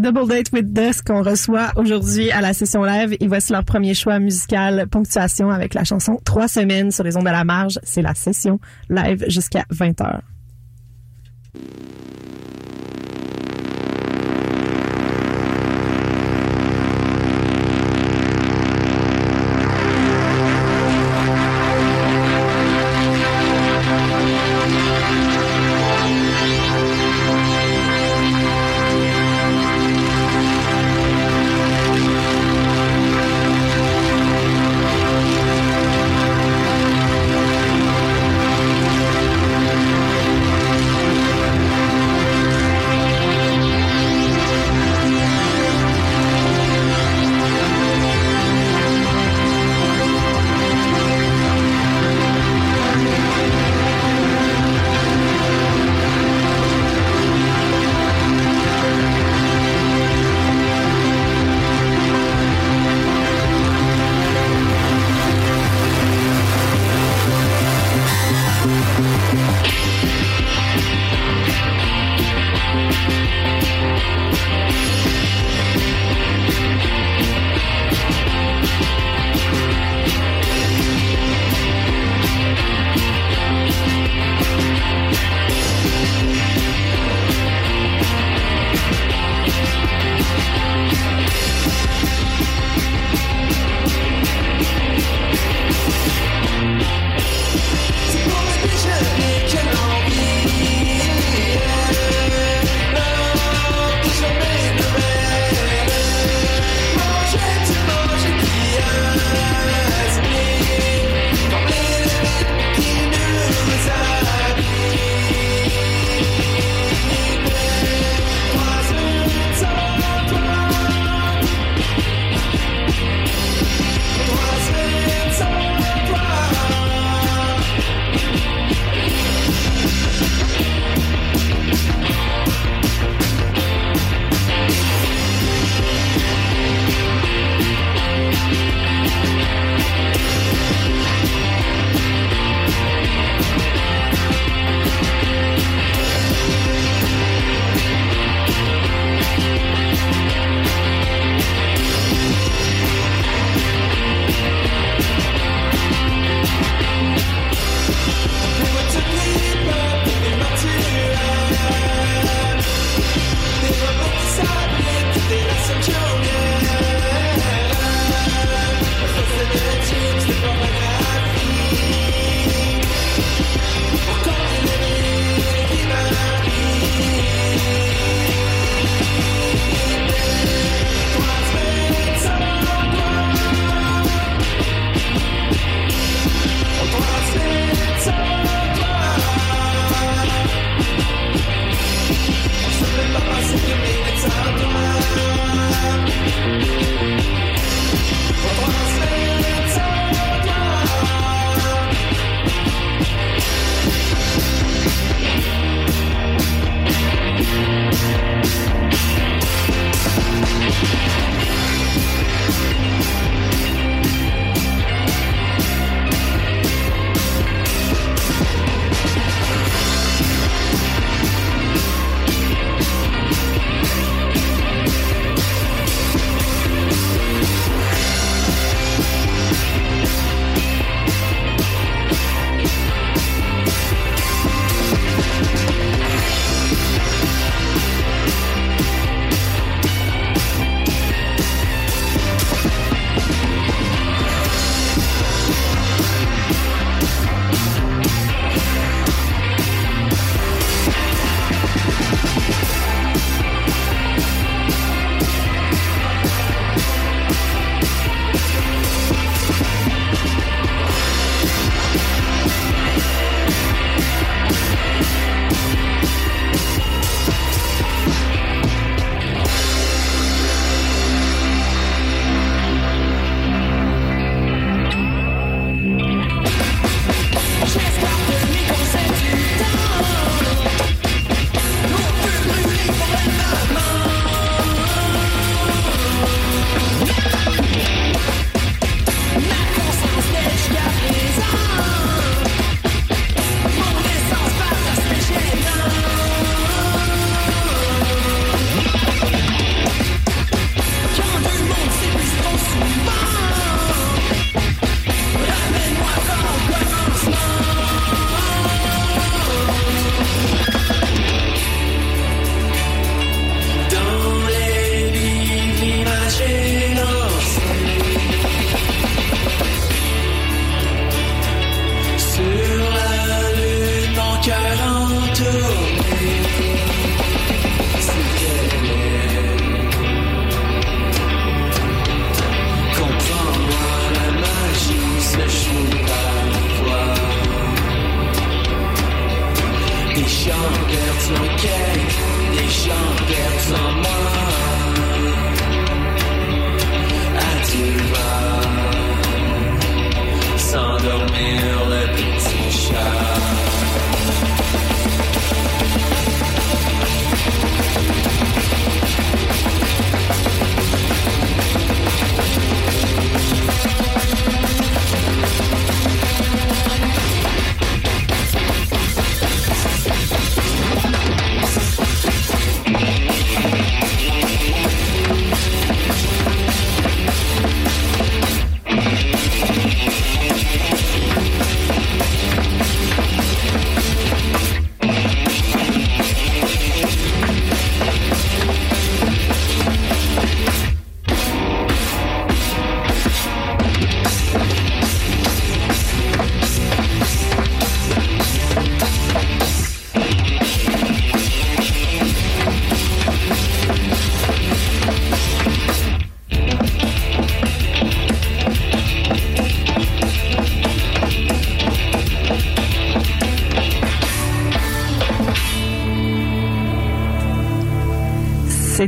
Double 0.07 0.29
Date 0.29 0.53
with 0.53 0.73
Dusk 0.73 1.09
qu'on 1.09 1.25
reçoit 1.25 1.73
aujourd'hui 1.75 2.31
à 2.31 2.41
la 2.41 2.53
session 2.53 2.85
live 2.85 3.17
et 3.19 3.27
voici 3.27 3.51
leur 3.51 3.65
premier 3.65 3.93
choix 3.93 4.21
musical 4.21 4.87
Ponctuation 4.87 5.51
avec 5.51 5.75
la 5.75 5.83
chanson 5.83 6.21
Trois 6.25 6.47
semaines 6.47 6.93
sur 6.93 7.03
les 7.03 7.17
ondes 7.17 7.27
à 7.27 7.33
la 7.33 7.43
marge. 7.43 7.81
C'est 7.83 8.03
la 8.03 8.15
session 8.15 8.61
live 8.89 9.25
jusqu'à 9.27 9.65
20h. 9.73 10.21
Des 11.55 11.61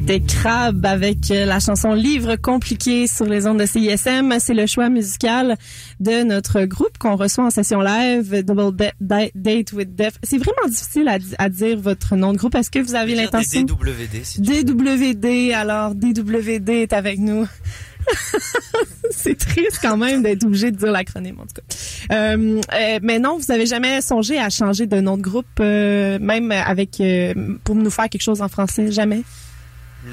C'était 0.00 0.20
Crab 0.20 0.87
avec 0.87 1.30
euh, 1.32 1.44
la 1.44 1.58
chanson 1.58 1.92
Livre 1.92 2.37
compliqué 2.37 3.08
sur 3.08 3.26
les 3.26 3.48
ondes 3.48 3.58
de 3.58 3.66
CISM. 3.66 4.32
C'est 4.38 4.54
le 4.54 4.66
choix 4.66 4.88
musical 4.90 5.56
de 5.98 6.22
notre 6.22 6.62
groupe 6.66 6.96
qu'on 6.98 7.16
reçoit 7.16 7.44
en 7.46 7.50
session 7.50 7.80
live, 7.80 8.44
Double 8.44 8.76
Da- 8.76 8.92
Da- 9.00 9.28
Date 9.34 9.72
with 9.72 9.96
Def. 9.96 10.14
C'est 10.22 10.38
vraiment 10.38 10.68
difficile 10.68 11.08
à, 11.08 11.18
di- 11.18 11.34
à 11.38 11.48
dire 11.48 11.80
votre 11.80 12.14
nom 12.14 12.32
de 12.32 12.38
groupe. 12.38 12.54
Est-ce 12.54 12.70
que 12.70 12.78
vous 12.78 12.94
avez 12.94 13.16
l'intention? 13.16 13.62
DWD, 13.62 14.22
si. 14.22 14.40
DWD, 14.40 15.52
alors 15.52 15.96
DWD 15.96 16.68
est 16.68 16.92
avec 16.92 17.18
nous. 17.18 17.48
c'est 19.11 19.37
triste 19.37 19.80
quand 19.82 19.96
même 19.96 20.22
d'être 20.22 20.44
obligé 20.44 20.70
de 20.70 20.76
dire 20.76 20.92
l'acronyme 20.92 21.40
en 21.40 21.42
tout 21.42 21.54
cas. 21.56 22.14
Euh, 22.14 22.61
euh, 22.72 22.98
mais 23.02 23.18
non, 23.18 23.37
vous 23.38 23.50
avez 23.50 23.66
jamais 23.66 24.00
songé 24.00 24.38
à 24.38 24.48
changer 24.48 24.87
de 24.87 25.00
nom 25.00 25.16
de 25.16 25.22
groupe, 25.22 25.46
euh, 25.61 26.20
même 26.20 26.52
avec 26.52 27.02
pour 27.64 27.74
nous 27.74 27.90
faire 27.90 28.08
quelque 28.08 28.22
chose 28.22 28.40
en 28.42 28.48
français, 28.48 28.92
jamais? 28.92 29.22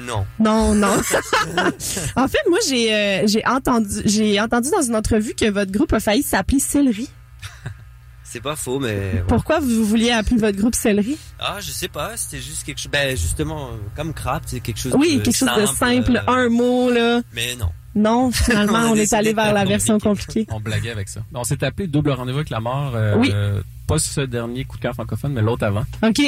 Non. 0.06 0.26
Non, 0.38 0.74
non. 0.74 0.88
en 2.16 2.28
fait, 2.28 2.38
moi 2.48 2.58
j'ai 2.68 2.94
euh, 2.94 3.26
j'ai 3.26 3.46
entendu 3.46 4.02
j'ai 4.04 4.40
entendu 4.40 4.70
dans 4.70 4.82
une 4.82 4.96
entrevue 4.96 5.34
que 5.34 5.48
votre 5.50 5.72
groupe 5.72 5.92
a 5.92 6.00
failli 6.00 6.22
s'appeler 6.22 6.58
Céleri. 6.60 7.08
C'est 8.24 8.40
pas 8.42 8.56
faux, 8.56 8.78
mais. 8.80 8.88
ouais. 8.88 9.24
Pourquoi 9.28 9.60
vous 9.60 9.84
vouliez 9.84 10.10
appeler 10.10 10.36
votre 10.36 10.58
groupe 10.58 10.74
Céleri? 10.74 11.16
Ah, 11.38 11.56
je 11.60 11.70
sais 11.70 11.88
pas, 11.88 12.16
c'était 12.16 12.42
juste 12.42 12.64
quelque 12.64 12.78
chose. 12.80 12.90
Ben, 12.90 13.16
justement, 13.16 13.68
euh, 13.68 13.76
comme 13.94 14.12
crap, 14.12 14.42
c'est 14.46 14.60
quelque 14.60 14.78
chose 14.80 14.92
Oui, 14.98 15.18
de 15.18 15.22
quelque 15.22 15.36
chose 15.36 15.48
de 15.56 15.64
simple, 15.66 16.16
euh, 16.16 16.30
un 16.32 16.48
mot 16.48 16.90
là. 16.90 17.20
Mais 17.32 17.54
non. 17.56 17.70
Non, 17.94 18.30
finalement, 18.32 18.90
On 18.90 18.94
est 18.96 19.12
allé 19.14 19.32
vers 19.32 19.54
la 19.54 19.64
version 19.64 19.98
compliqué. 19.98 20.44
compliquée. 20.44 20.46
On 20.54 20.60
blaguait 20.60 20.90
avec 20.90 21.08
ça. 21.08 21.20
On 21.32 21.44
s'est 21.44 21.62
appelé 21.64 21.86
Double 21.86 22.10
Rendez-vous 22.10 22.38
avec 22.38 22.50
la 22.50 22.60
mort. 22.60 22.92
euh, 22.94 23.14
Oui. 23.16 23.30
euh, 23.32 23.62
pas 23.86 23.98
ce 23.98 24.20
dernier 24.22 24.64
coup 24.64 24.76
de 24.76 24.82
cœur 24.82 24.92
francophone, 24.94 25.32
mais 25.32 25.40
l'autre 25.40 25.64
avant. 25.64 25.84
OK. 26.02 26.20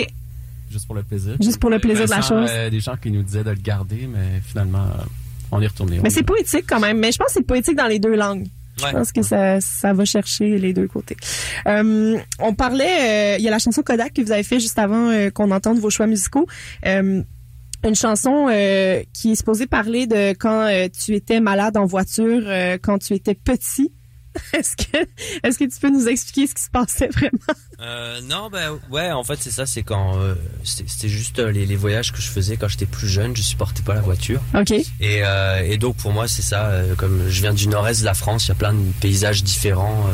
Juste 0.71 0.87
pour 0.87 0.95
le 0.95 1.03
plaisir. 1.03 1.37
Juste 1.41 1.59
pour 1.61 1.71
le 1.71 1.79
plaisir 1.79 2.05
de 2.07 2.11
la 2.11 2.21
chose. 2.21 2.49
euh, 2.51 2.71
des 2.71 2.81
gens 2.81 2.97
qui 2.97 3.11
nous 3.11 3.23
disaient 3.23 3.45
de 3.45 3.51
le 3.51 3.57
garder, 3.57 4.09
mais 4.13 4.41
finalement, 4.45 4.85
euh, 4.85 5.03
on 5.51 5.61
est 5.61 5.67
retourné. 5.67 6.01
Mais 6.03 6.11
c'est 6.11 6.23
poétique 6.23 6.65
quand 6.69 6.81
même. 6.81 6.99
Mais 6.99 7.13
je 7.13 7.19
pense 7.19 7.29
que 7.29 7.35
c'est 7.35 7.47
poétique 7.47 7.77
dans 7.77 7.87
les 7.87 7.99
deux 7.99 8.15
langues. 8.15 8.47
Ouais. 8.81 8.91
Je 8.91 8.93
pense 8.93 9.11
que 9.13 9.23
ça, 9.23 9.61
ça 9.61 9.93
va 9.93 10.05
chercher 10.05 10.57
les 10.59 10.73
deux 10.73 10.87
côtés. 10.87 11.17
Euh, 11.67 12.17
on 12.39 12.55
parlait, 12.55 13.35
euh, 13.35 13.37
il 13.39 13.45
y 13.45 13.49
a 13.49 13.51
la 13.51 13.59
chanson 13.59 13.83
Kodak 13.83 14.13
que 14.13 14.23
vous 14.23 14.31
avez 14.31 14.45
fait 14.45 14.61
juste 14.61 14.79
avant 14.79 15.11
euh, 15.11 15.31
qu'on 15.31 15.51
entende 15.51 15.79
vos 15.79 15.91
choix 15.91 16.07
musicaux. 16.07 16.47
Euh, 16.87 17.23
une 17.85 17.95
chanson 17.95 18.49
euh, 18.51 19.03
qui 19.13 19.33
est 19.33 19.35
supposée 19.37 19.67
parler 19.67 20.07
de 20.07 20.31
quand 20.33 20.67
euh, 20.67 20.89
tu 20.89 21.15
étais 21.15 21.41
malade 21.41 21.77
en 21.77 21.87
voiture, 21.87 22.43
euh, 22.47 22.77
quand 22.81 22.99
tu 22.99 23.15
étais 23.15 23.35
petit. 23.35 23.93
Est-ce 24.53 24.77
que, 24.77 24.99
est-ce 25.43 25.59
que 25.59 25.65
tu 25.65 25.79
peux 25.81 25.91
nous 25.91 26.09
expliquer 26.09 26.47
ce 26.47 26.55
qui 26.55 26.63
se 26.63 26.71
passait 26.71 27.09
vraiment? 27.09 27.39
Euh, 27.81 28.21
non, 28.23 28.49
ben 28.51 28.79
ouais, 28.91 29.11
en 29.13 29.23
fait 29.25 29.37
c'est 29.41 29.51
ça, 29.51 29.67
c'est 29.67 29.83
quand 29.83 30.19
euh, 30.19 30.35
c'était 30.65 31.09
juste 31.09 31.39
euh, 31.39 31.51
les, 31.53 31.65
les 31.67 31.77
voyages 31.77 32.13
que 32.13 32.21
je 32.21 32.29
faisais 32.29 32.57
quand 32.57 32.69
j'étais 32.69 32.87
plus 32.87 33.09
jeune, 33.09 33.37
je 33.37 33.43
supportais 33.43 33.83
pas 33.83 33.95
la 33.95 34.01
voiture. 34.01 34.41
OK. 34.55 34.73
Et, 35.01 35.23
et 35.65 35.79
donc 35.79 35.97
pour 35.97 36.13
moi 36.13 36.27
c'est 36.29 36.43
ça, 36.43 36.73
comme 36.97 37.29
je 37.29 37.41
viens 37.41 37.55
du 37.55 37.69
nord-est 37.69 38.01
de 38.01 38.05
la 38.07 38.15
France, 38.15 38.47
il 38.47 38.49
y 38.49 38.53
a 38.53 38.55
plein 38.57 38.73
de 38.73 38.83
paysages 39.01 39.45
différents, 39.45 40.07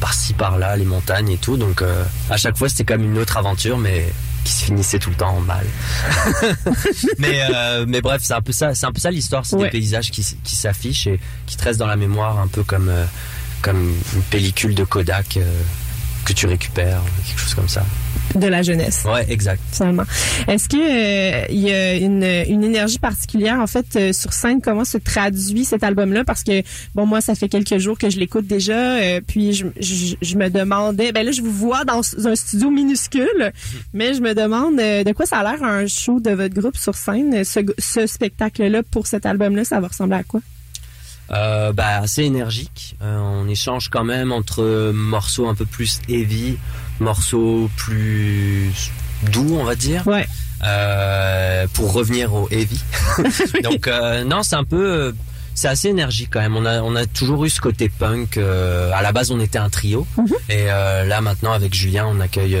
par-ci 0.00 0.32
par-là, 0.34 0.76
les 0.76 0.84
montagnes 0.84 1.30
et 1.30 1.38
tout, 1.38 1.56
donc 1.56 1.82
à 2.30 2.36
chaque 2.36 2.56
fois 2.56 2.68
c'était 2.68 2.84
comme 2.84 3.02
une 3.02 3.18
autre 3.18 3.36
aventure, 3.36 3.78
mais 3.78 4.06
qui 4.44 4.52
se 4.52 4.64
finissait 4.64 4.98
tout 4.98 5.10
le 5.10 5.16
temps 5.16 5.36
en 5.36 5.40
mal. 5.40 5.64
mais 7.18 7.42
euh, 7.54 7.84
mais 7.86 8.00
bref, 8.00 8.22
c'est 8.24 8.32
un 8.34 8.40
peu 8.40 8.52
ça, 8.52 8.74
c'est 8.74 8.86
un 8.86 8.92
peu 8.92 9.00
ça 9.00 9.10
l'histoire, 9.10 9.46
c'est 9.46 9.56
Ouais. 9.56 9.64
des 9.64 9.70
paysages 9.70 10.10
qui, 10.10 10.24
qui 10.42 10.56
s'affichent 10.56 11.06
et 11.06 11.20
qui 11.46 11.56
te 11.56 11.62
restent 11.64 11.78
dans 11.78 11.86
la 11.86 11.96
mémoire 11.96 12.38
un 12.40 12.48
peu 12.48 12.64
comme 12.64 12.88
euh, 12.88 13.04
comme 13.62 13.94
une 14.14 14.22
pellicule 14.30 14.74
de 14.74 14.84
Kodak 14.84 15.36
euh, 15.36 15.44
que 16.24 16.32
tu 16.32 16.46
récupères, 16.46 17.00
quelque 17.26 17.40
chose 17.40 17.54
comme 17.54 17.68
ça. 17.68 17.84
De 18.36 18.46
la 18.46 18.62
jeunesse. 18.62 19.04
Ouais, 19.04 19.26
exact. 19.28 19.60
finalement. 19.72 20.04
Est-ce 20.48 20.68
que 20.68 20.76
euh, 20.76 21.46
il 21.50 21.58
y 21.58 21.70
a 21.72 21.94
une, 21.96 22.22
une 22.22 22.64
énergie 22.64 22.98
particulière 22.98 23.60
en 23.60 23.66
fait 23.66 23.84
euh, 23.96 24.12
sur 24.12 24.32
scène? 24.32 24.60
Comment 24.62 24.84
se 24.84 24.96
traduit 24.96 25.64
cet 25.64 25.82
album-là? 25.82 26.24
Parce 26.24 26.42
que 26.42 26.62
bon 26.94 27.04
moi 27.04 27.20
ça 27.20 27.34
fait 27.34 27.48
quelques 27.48 27.76
jours 27.78 27.98
que 27.98 28.08
je 28.08 28.18
l'écoute 28.18 28.46
déjà 28.46 28.96
euh, 28.96 29.20
puis 29.26 29.52
je, 29.52 29.66
je, 29.78 30.14
je 30.22 30.36
me 30.36 30.48
demandais 30.48 31.12
ben 31.12 31.26
là 31.26 31.32
je 31.32 31.42
vous 31.42 31.50
vois 31.52 31.84
dans 31.84 32.00
un 32.24 32.34
studio 32.36 32.70
minuscule 32.70 33.52
mais 33.92 34.14
je 34.14 34.20
me 34.20 34.34
demande 34.34 34.76
de 34.76 35.12
quoi 35.12 35.26
ça 35.26 35.38
a 35.38 35.42
l'air 35.42 35.62
un 35.62 35.86
show 35.86 36.20
de 36.20 36.30
votre 36.30 36.54
groupe 36.54 36.76
sur 36.76 36.94
scène? 36.94 37.44
Ce, 37.44 37.60
ce 37.78 38.06
spectacle-là 38.06 38.82
pour 38.84 39.08
cet 39.08 39.26
album-là 39.26 39.64
ça 39.64 39.80
va 39.80 39.88
ressembler 39.88 40.16
à 40.18 40.22
quoi? 40.22 40.40
Euh, 41.34 41.72
bah, 41.72 41.98
assez 42.02 42.22
énergique. 42.24 42.96
Euh, 43.02 43.18
on 43.18 43.48
échange 43.48 43.88
quand 43.88 44.04
même 44.04 44.32
entre 44.32 44.90
morceaux 44.94 45.48
un 45.48 45.54
peu 45.54 45.64
plus 45.64 46.00
heavy, 46.08 46.58
morceaux 47.00 47.70
plus 47.76 48.70
doux, 49.32 49.56
on 49.58 49.64
va 49.64 49.74
dire, 49.74 50.06
Ouais. 50.06 50.26
euh, 50.66 51.66
pour 51.72 51.92
revenir 51.94 52.34
au 52.34 52.48
heavy. 52.50 52.80
Donc 53.64 53.88
euh, 53.88 54.24
non, 54.24 54.42
c'est 54.42 54.56
un 54.56 54.64
peu, 54.64 54.84
euh, 54.84 55.12
c'est 55.54 55.68
assez 55.68 55.88
énergique 55.88 56.28
quand 56.32 56.40
même. 56.40 56.56
On 56.56 56.66
a, 56.66 56.82
on 56.82 56.94
a 56.96 57.06
toujours 57.06 57.44
eu 57.46 57.50
ce 57.50 57.60
côté 57.62 57.88
punk. 57.88 58.36
euh, 58.36 58.90
à 58.94 59.00
la 59.00 59.12
base, 59.12 59.30
on 59.30 59.40
était 59.40 59.58
un 59.58 59.70
trio, 59.70 60.06
et 60.50 60.66
euh, 60.70 61.04
là 61.04 61.20
maintenant 61.22 61.52
avec 61.52 61.72
Julien, 61.74 62.06
on 62.10 62.20
accueille 62.20 62.58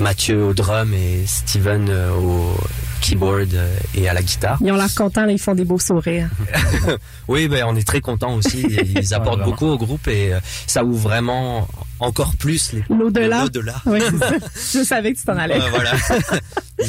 Mathieu 0.00 0.44
au 0.44 0.52
drum 0.54 0.92
et 0.92 1.22
Steven 1.26 1.88
au 2.18 2.54
keyboard 3.02 3.52
euh, 3.54 3.76
et 3.94 4.08
à 4.08 4.14
la 4.14 4.22
guitare. 4.22 4.58
ils 4.62 4.70
ont 4.72 4.76
l'air 4.76 4.94
contents 4.94 5.26
là, 5.26 5.32
ils 5.32 5.38
font 5.38 5.54
des 5.54 5.64
beaux 5.64 5.78
sourires 5.78 6.30
Oui, 7.28 7.48
ben, 7.48 7.64
on 7.66 7.76
est 7.76 7.86
très 7.86 8.00
contents 8.00 8.34
aussi. 8.34 8.62
Ils 8.96 9.12
apportent 9.14 9.42
beaucoup 9.44 9.66
au 9.66 9.76
groupe 9.76 10.06
et 10.08 10.32
euh, 10.32 10.40
ça 10.66 10.84
ouvre 10.84 11.00
vraiment 11.08 11.68
encore 12.00 12.34
plus 12.36 12.72
les 12.72 12.82
l'au-delà 12.88 13.42
l'au-delà. 13.42 13.74
je 13.86 14.82
savais 14.84 15.12
que 15.12 15.18
tu 15.18 15.24
t'en 15.24 15.36
allais 15.36 15.58
voilà. 15.70 15.92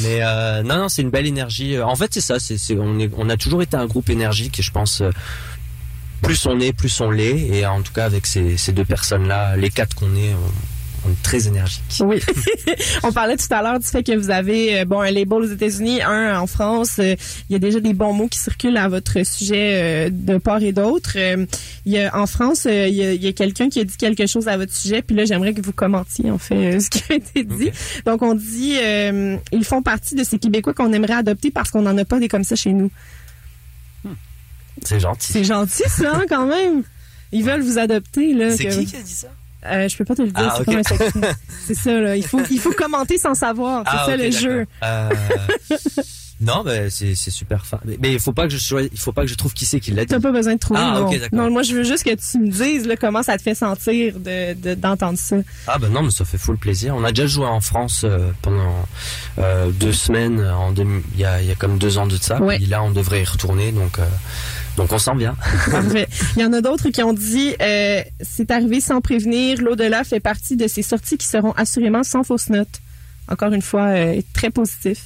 Mais 0.02 0.18
euh, 0.22 0.62
non, 0.62 0.76
non, 0.78 0.88
c'est 0.88 1.02
une 1.02 1.10
belle 1.10 1.26
énergie. 1.26 1.78
En 1.80 1.94
fait, 1.96 2.12
c'est 2.14 2.20
ça. 2.20 2.38
C'est, 2.40 2.58
c'est- 2.58 2.76
on, 2.78 2.98
est, 2.98 3.10
on 3.16 3.28
a 3.28 3.36
toujours 3.36 3.62
été 3.62 3.76
un 3.76 3.86
groupe 3.86 4.10
énergique 4.10 4.58
et 4.58 4.62
je 4.62 4.70
pense 4.72 5.02
plus 6.22 6.46
on 6.46 6.58
est, 6.60 6.72
plus 6.72 7.00
on 7.00 7.10
l'est. 7.10 7.38
Et 7.48 7.66
en 7.66 7.82
tout 7.82 7.92
cas, 7.92 8.04
avec 8.06 8.26
ces, 8.26 8.56
ces 8.56 8.72
deux 8.72 8.84
personnes-là, 8.84 9.56
les 9.56 9.70
quatre 9.70 9.94
qu'on 9.94 10.14
est, 10.16 10.34
on, 10.34 10.50
on 11.06 11.10
est 11.10 11.22
très 11.22 11.46
énergique. 11.46 11.82
Oui. 12.00 12.20
On 13.02 13.12
parlait 13.12 13.36
tout 13.36 13.46
à 13.50 13.62
l'heure 13.62 13.78
du 13.78 13.86
fait 13.86 14.02
que 14.02 14.16
vous 14.16 14.30
avez 14.30 14.80
euh, 14.80 14.84
bon 14.84 15.00
un 15.00 15.10
label 15.10 15.38
aux 15.40 15.46
États-Unis, 15.46 16.00
un 16.02 16.38
en 16.38 16.46
France. 16.46 16.98
Euh, 16.98 17.14
Il 17.48 17.52
y 17.52 17.56
a 17.56 17.58
déjà 17.58 17.80
des 17.80 17.92
bons 17.92 18.12
mots 18.12 18.28
qui 18.28 18.38
circulent 18.38 18.76
à 18.78 18.88
votre 18.88 19.22
sujet 19.26 20.06
euh, 20.06 20.10
de 20.10 20.38
part 20.38 20.62
et 20.62 20.72
d'autre. 20.72 21.16
Il 21.16 21.92
y 21.92 21.98
a, 21.98 22.16
en 22.16 22.26
France, 22.26 22.64
il 22.70 22.94
y 22.94 23.26
a, 23.26 23.32
quelqu'un 23.32 23.68
qui 23.68 23.80
a 23.80 23.84
dit 23.84 23.96
quelque 23.96 24.26
chose 24.26 24.48
à 24.48 24.56
votre 24.56 24.72
sujet, 24.74 25.02
puis 25.02 25.14
là 25.14 25.24
j'aimerais 25.26 25.52
que 25.52 25.60
vous 25.60 25.72
commentiez 25.72 26.30
en 26.30 26.38
fait 26.38 26.80
ce 26.80 26.88
qui 26.90 27.02
a 27.12 27.16
été 27.16 27.44
dit. 27.44 27.70
Donc 28.06 28.22
on 28.22 28.34
dit 28.34 28.76
euh, 28.82 29.36
ils 29.52 29.64
font 29.64 29.82
partie 29.82 30.14
de 30.14 30.24
ces 30.24 30.38
Québécois 30.38 30.72
qu'on 30.74 30.92
aimerait 30.92 31.14
adopter 31.14 31.50
parce 31.50 31.70
qu'on 31.70 31.82
n'en 31.82 31.96
a 31.98 32.04
pas 32.04 32.18
des 32.18 32.28
comme 32.28 32.44
ça 32.44 32.56
chez 32.56 32.72
nous. 32.72 32.90
C'est 34.82 35.00
gentil. 35.00 35.32
C'est 35.32 35.44
gentil 35.44 35.82
ça 35.88 36.16
hein, 36.16 36.24
quand 36.28 36.46
même. 36.46 36.82
Ils 37.32 37.44
veulent 37.44 37.62
vous 37.62 37.78
adopter 37.78 38.34
là. 38.34 38.56
C'est 38.56 38.64
que- 38.64 38.74
qui 38.74 38.86
qui 38.86 38.96
a 38.96 39.02
dit 39.02 39.12
ça? 39.12 39.28
Euh, 39.66 39.88
je 39.88 39.96
peux 39.96 40.04
pas 40.04 40.14
te 40.14 40.22
le 40.22 40.30
dire, 40.30 40.48
Ah, 40.50 40.54
c'est 40.56 40.60
ok. 40.60 40.66
comme 40.66 40.76
un 40.76 40.82
secret. 40.82 41.34
c'est 41.66 41.74
ça, 41.74 41.98
là. 42.00 42.16
Il 42.16 42.26
faut, 42.26 42.40
il 42.50 42.58
faut 42.60 42.72
commenter 42.72 43.16
sans 43.18 43.34
savoir. 43.34 43.82
C'est 43.86 43.96
Ah, 43.98 44.04
ça 44.06 44.16
le 44.16 44.30
jeu. 44.30 44.66
Euh, 44.82 45.08
non, 46.40 46.62
mais 46.64 46.90
c'est 46.90 47.14
c'est 47.14 47.30
super 47.30 47.64
fin. 47.64 47.78
Mais, 48.00 48.12
il 48.12 48.18
faut 48.20 48.32
pas 48.32 48.44
que 48.44 48.52
je 48.52 48.58
sois- 48.58 48.82
il 48.82 48.98
faut 48.98 49.12
pas 49.12 49.22
que 49.22 49.28
je 49.28 49.34
trouve 49.36 49.54
qui 49.54 49.64
c'est 49.64 49.80
qui 49.80 49.92
l'a 49.92 50.04
dit. 50.04 50.10
T'as 50.10 50.20
pas 50.20 50.32
besoin 50.32 50.54
de 50.54 50.58
trouver. 50.58 50.80
Ah, 50.82 50.98
non. 51.00 51.06
ok, 51.06 51.18
d'accord. 51.20 51.38
non, 51.38 51.50
moi, 51.50 51.62
je 51.62 51.74
veux 51.74 51.84
juste 51.84 52.02
que 52.04 52.14
tu 52.14 52.38
me 52.38 52.48
dises 52.50 52.86
là, 52.86 52.96
comment 52.96 53.22
ça 53.22 53.36
te 53.38 53.42
fait 53.42 53.54
sentir 53.54 54.18
de 54.18 54.54
de- 54.54 54.74
d'entendre 54.74 55.18
ça. 55.18 55.36
Ah 55.66 55.78
ben 55.78 55.88
non, 55.90 56.02
mais 56.02 56.10
ça 56.10 56.24
fait 56.24 56.38
full 56.38 56.56
plaisir. 56.58 56.94
On 56.96 57.04
a 57.04 57.10
déjà 57.12 57.26
joué 57.28 57.46
en 57.46 57.60
France 57.60 58.02
euh, 58.04 58.30
pendant 58.42 58.84
euh, 59.38 59.70
deux 59.70 59.92
semaines. 59.92 60.40
En 60.44 60.72
deux- 60.72 60.84
il 61.14 61.20
y 61.20 61.24
a, 61.24 61.40
il 61.40 61.48
y 61.48 61.52
a 61.52 61.54
comme 61.54 61.78
deux 61.78 61.98
ans 61.98 62.06
de 62.06 62.16
ça. 62.16 62.40
Ouais. 62.42 62.56
Puis 62.56 62.66
là, 62.66 62.82
on 62.82 62.90
devrait 62.90 63.22
y 63.22 63.24
retourner, 63.24 63.70
donc 63.72 63.98
euh, 63.98 64.04
donc 64.76 64.92
on 64.92 64.98
sent 64.98 65.14
bien. 65.16 65.36
Parfait. 65.70 66.08
Il 66.36 66.42
y 66.42 66.44
en 66.44 66.52
a 66.52 66.60
d'autres 66.60 66.88
qui 66.90 67.02
ont 67.02 67.12
dit 67.12 67.54
euh, 67.62 68.02
c'est 68.20 68.50
arrivé 68.50 68.80
sans 68.80 69.00
prévenir. 69.00 69.60
L'au-delà 69.62 70.02
fait 70.04 70.20
partie 70.20 70.56
de 70.56 70.66
ces 70.66 70.82
sorties 70.82 71.16
qui 71.16 71.26
seront 71.26 71.52
assurément 71.52 72.02
sans 72.02 72.24
fausse 72.24 72.48
note. 72.50 72.80
Encore 73.28 73.52
une 73.52 73.62
fois, 73.62 73.86
euh, 73.90 74.20
très 74.34 74.50
positif. 74.50 75.04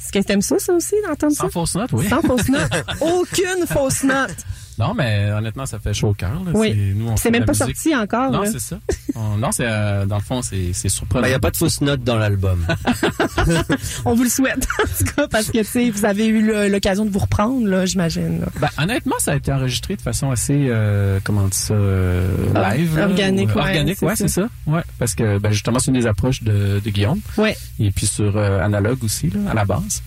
Est-ce 0.00 0.12
que 0.12 0.18
t'aimes 0.24 0.42
ça, 0.42 0.58
ça 0.58 0.72
aussi, 0.72 0.94
d'entendre 1.06 1.34
ça? 1.34 1.44
Sans 1.44 1.50
fausse 1.50 1.74
note, 1.74 1.92
oui. 1.92 2.08
Sans 2.08 2.20
fausse 2.22 2.48
note. 2.48 2.70
Aucune 3.00 3.66
fausse 3.66 4.04
note. 4.04 4.36
Non, 4.78 4.92
mais 4.94 5.30
honnêtement, 5.32 5.66
ça 5.66 5.78
fait 5.78 5.94
chaud 5.94 6.08
au 6.08 6.14
cœur. 6.14 6.40
Oui. 6.52 6.74
C'est- 7.16 7.30
même 7.30 7.44
pas 7.44 7.52
musique. 7.52 7.76
sorti 7.76 7.94
encore. 7.96 8.30
Non, 8.32 8.42
c'est 8.44 8.58
ça. 8.60 8.78
On- 9.14 9.36
non, 9.36 9.52
c'est 9.52 9.66
euh, 9.66 10.04
dans 10.06 10.16
le 10.16 10.22
fond, 10.22 10.42
c'est 10.42 10.72
c'est 10.72 10.88
surprenant. 10.88 11.26
Il 11.26 11.30
y 11.30 11.34
a 11.34 11.38
pas 11.38 11.50
de 11.50 11.56
fausses 11.56 11.80
notes 11.80 12.02
dans 12.02 12.16
l'album. 12.16 12.58
On 14.04 14.14
vous 14.14 14.24
le 14.24 14.28
souhaite, 14.28 14.66
en 14.82 14.86
tout 14.98 15.04
cas, 15.14 15.28
parce 15.28 15.46
que, 15.50 15.58
tu 15.58 15.64
sais, 15.64 15.90
vous 15.90 16.04
avez 16.04 16.26
eu 16.26 16.68
l'occasion 16.70 17.04
de 17.04 17.10
vous 17.10 17.18
reprendre, 17.20 17.66
là, 17.66 17.86
j'imagine. 17.86 18.44
Ben, 18.60 18.68
honnêtement, 18.78 19.16
ça 19.18 19.32
a 19.32 19.36
été 19.36 19.52
enregistré 19.52 19.96
de 19.96 20.02
façon 20.02 20.30
assez, 20.30 20.66
euh, 20.68 21.20
comment 21.24 21.42
on 21.42 21.48
dit 21.48 21.56
ça, 21.56 21.74
euh, 21.74 22.28
Ah, 22.54 22.76
live. 22.76 22.98
organique, 22.98 23.50
ou- 23.50 23.58
ouais, 23.58 23.62
Organique, 23.62 23.96
c'est 23.98 24.06
ouais, 24.06 24.16
ça. 24.16 24.28
c'est 24.28 24.40
ça. 24.40 24.48
Ouais, 24.66 24.82
parce 24.98 25.14
que 25.14 25.38
ben, 25.38 25.50
justement, 25.52 25.78
c'est 25.78 25.90
une 25.92 25.98
des 26.00 26.06
approches 26.06 26.42
de, 26.42 26.80
de 26.84 26.90
Guillaume. 26.90 27.20
Ouais. 27.36 27.56
Et 27.78 27.90
puis 27.90 28.06
sur 28.06 28.36
euh, 28.36 28.60
analogue 28.60 29.02
aussi, 29.04 29.30
là, 29.30 29.50
à 29.50 29.54
la 29.54 29.64
base. 29.64 30.02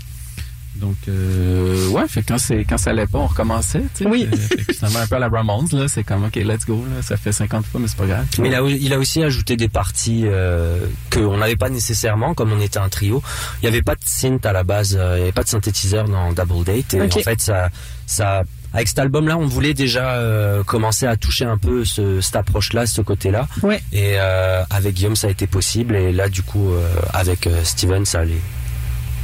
Donc, 0.80 0.96
euh, 1.08 1.90
ouais, 1.90 2.08
fait 2.08 2.24
quand, 2.24 2.38
c'est, 2.38 2.64
quand 2.66 2.78
ça 2.78 2.92
allait 2.92 3.08
pas, 3.08 3.20
on 3.20 3.28
recommençait. 3.28 3.84
tu 3.96 4.04
sais. 4.04 4.10
Oui. 4.10 4.28
Euh, 4.32 4.36
fait 4.36 4.64
que 4.64 4.74
finalement, 4.74 5.00
un 5.00 5.08
peu 5.08 5.16
à 5.16 5.20
la 5.20 5.30
Ramones, 5.30 5.68
là, 5.74 5.88
c'est 5.88 6.04
comme, 6.04 6.26
OK, 6.26 6.36
let's 6.36 6.66
go. 6.66 6.84
Là, 6.94 7.02
ça 7.02 7.18
fait 7.18 7.32
50 7.32 7.66
fois, 7.66 7.80
mais 7.80 7.88
c'est 7.88 7.98
pas 7.98 8.06
grave. 8.06 8.26
Mais 8.40 8.50
il 8.50 8.56
a, 8.56 8.62
il 8.62 8.94
a 8.94 9.00
aussi 9.00 9.24
ajouté 9.24 9.56
des 9.58 9.70
parties 9.70 10.24
euh, 10.26 10.80
qu'on 11.12 11.38
n'avait 11.38 11.56
pas 11.56 11.70
nécessairement, 11.70 12.34
comme 12.34 12.52
on 12.52 12.60
était 12.60 12.80
un 12.80 12.90
trio. 12.90 13.22
Il 13.62 13.66
n'y 13.66 13.70
avait 13.70 13.82
pas 13.84 13.96
de 13.96 14.02
synth 14.06 14.46
à 14.46 14.54
la 14.54 14.64
base, 14.64 14.98
euh, 15.00 15.14
il 15.14 15.18
n'y 15.18 15.24
avait 15.24 15.32
pas 15.32 15.44
de 15.44 15.50
synthétiseur 15.50 16.06
dans 16.06 16.32
Double 16.34 16.64
Date. 16.64 16.94
Et 16.94 17.02
en 17.02 17.10
fait, 17.10 17.42
ça, 17.42 17.70
ça, 18.06 18.44
avec 18.74 18.88
cet 18.88 19.00
album-là, 19.00 19.38
on 19.38 19.48
voulait 19.48 19.74
déjà 19.74 20.16
euh, 20.16 20.64
commencer 20.64 21.06
à 21.06 21.16
toucher 21.16 21.46
un 21.46 21.58
peu 21.58 21.86
ce, 21.86 22.22
cette 22.22 22.36
approche-là, 22.36 22.86
ce 22.86 23.02
côté-là. 23.02 23.48
Ouais. 23.64 23.82
Et 23.92 24.16
euh, 24.18 24.64
avec 24.70 24.96
Guillaume, 24.96 25.16
ça 25.16 25.28
a 25.28 25.30
été 25.30 25.48
possible. 25.48 25.96
Et 25.96 26.12
là, 26.12 26.30
du 26.30 26.44
coup, 26.44 26.72
euh, 26.72 26.88
avec 27.14 27.50
Steven, 27.64 28.06
ça 28.06 28.20
allait 28.20 28.42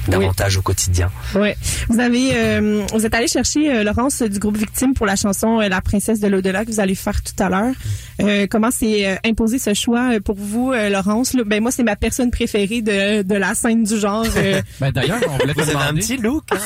davantage 0.07 0.57
au 0.57 0.61
quotidien. 0.61 1.09
Ouais. 1.35 1.55
Vous 1.89 1.99
avez, 1.99 2.31
euh, 2.33 2.83
vous 2.93 3.05
êtes 3.05 3.13
allé 3.13 3.27
chercher 3.27 3.73
euh, 3.73 3.83
Laurence 3.83 4.21
du 4.21 4.39
groupe 4.39 4.57
Victime 4.57 4.93
pour 4.93 5.05
la 5.05 5.15
chanson 5.15 5.59
euh, 5.61 5.69
La 5.69 5.81
princesse 5.81 6.19
de 6.19 6.27
l'au-delà 6.27 6.65
que 6.65 6.71
vous 6.71 6.79
allez 6.79 6.95
faire 6.95 7.21
tout 7.21 7.41
à 7.43 7.49
l'heure. 7.49 7.73
Euh, 8.21 8.47
comment 8.49 8.71
s'est 8.71 9.07
euh, 9.07 9.15
imposé 9.25 9.59
ce 9.59 9.73
choix 9.73 10.11
pour 10.23 10.35
vous, 10.35 10.71
euh, 10.71 10.89
Laurence? 10.89 11.33
Là? 11.33 11.43
Ben 11.45 11.61
moi, 11.61 11.71
c'est 11.71 11.83
ma 11.83 11.95
personne 11.95 12.31
préférée 12.31 12.81
de, 12.81 13.21
de 13.23 13.35
la 13.35 13.55
scène 13.55 13.83
du 13.83 13.97
genre. 13.97 14.25
euh, 14.37 14.61
Ben, 14.79 14.91
d'ailleurs, 14.91 15.19
on 15.29 15.37
voulait 15.37 15.53
te 15.53 15.61
Vous 15.61 15.69
avez 15.69 15.75
un 15.77 15.79
demander, 15.91 16.01
petit 16.01 16.17
look. 16.17 16.43
Hein, 16.51 16.57